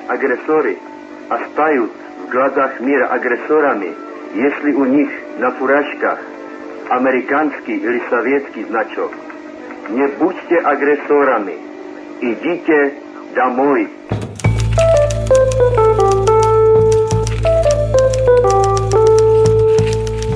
Агрессоры 0.08 0.76
остают 1.28 1.90
в 2.26 2.30
глазах 2.30 2.80
мира 2.80 3.08
агрессорами, 3.08 3.94
если 4.34 4.72
у 4.72 4.84
них 4.84 5.08
на 5.38 5.50
фуражках 5.52 6.20
amerikánsky 6.90 7.72
ili 7.72 8.00
sovietský 8.10 8.64
značok. 8.64 9.10
Nebuďte 9.92 10.56
agresorami. 10.64 11.56
Idite 12.22 12.78
домой. 13.34 13.86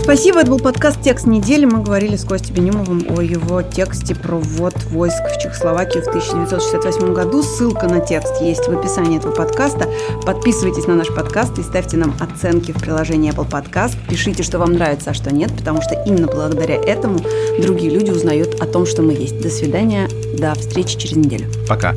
Спасибо, 0.07 0.43
это 0.43 0.53
был 0.53 0.61
подкаст 0.61 1.03
«Текст 1.03 1.27
недели». 1.27 1.65
Мы 1.65 1.83
говорили 1.83 2.15
с 2.15 2.25
Костей 2.25 2.53
Бенюмовым 2.55 3.05
о 3.11 3.21
его 3.21 3.61
тексте 3.63 4.15
про 4.15 4.37
ввод 4.37 4.73
войск 4.85 5.21
в 5.35 5.43
Чехословакию 5.43 6.05
в 6.05 6.07
1968 6.07 7.13
году. 7.13 7.43
Ссылка 7.43 7.89
на 7.89 7.99
текст 7.99 8.41
есть 8.41 8.69
в 8.69 8.79
описании 8.79 9.19
этого 9.19 9.33
подкаста. 9.33 9.89
Подписывайтесь 10.25 10.87
на 10.87 10.95
наш 10.95 11.09
подкаст 11.09 11.59
и 11.59 11.65
ставьте 11.65 11.97
нам 11.97 12.15
оценки 12.21 12.71
в 12.71 12.81
приложении 12.81 13.33
Apple 13.33 13.51
Podcast. 13.51 13.97
Пишите, 14.09 14.45
что 14.45 14.61
вам 14.61 14.75
нравится, 14.75 15.11
а 15.11 15.15
что 15.15 15.35
нет, 15.35 15.51
потому 15.57 15.83
что 15.83 16.01
именно 16.07 16.29
благодаря 16.29 16.77
этому 16.77 17.19
другие 17.61 17.91
люди 17.91 18.13
узнают 18.13 18.61
о 18.61 18.67
том, 18.67 18.87
что 18.87 19.03
мы 19.03 19.13
есть. 19.13 19.41
До 19.41 19.51
свидания, 19.51 20.09
до 20.39 20.55
встречи 20.55 20.97
через 20.97 21.17
неделю. 21.17 21.47
Пока. 21.69 21.97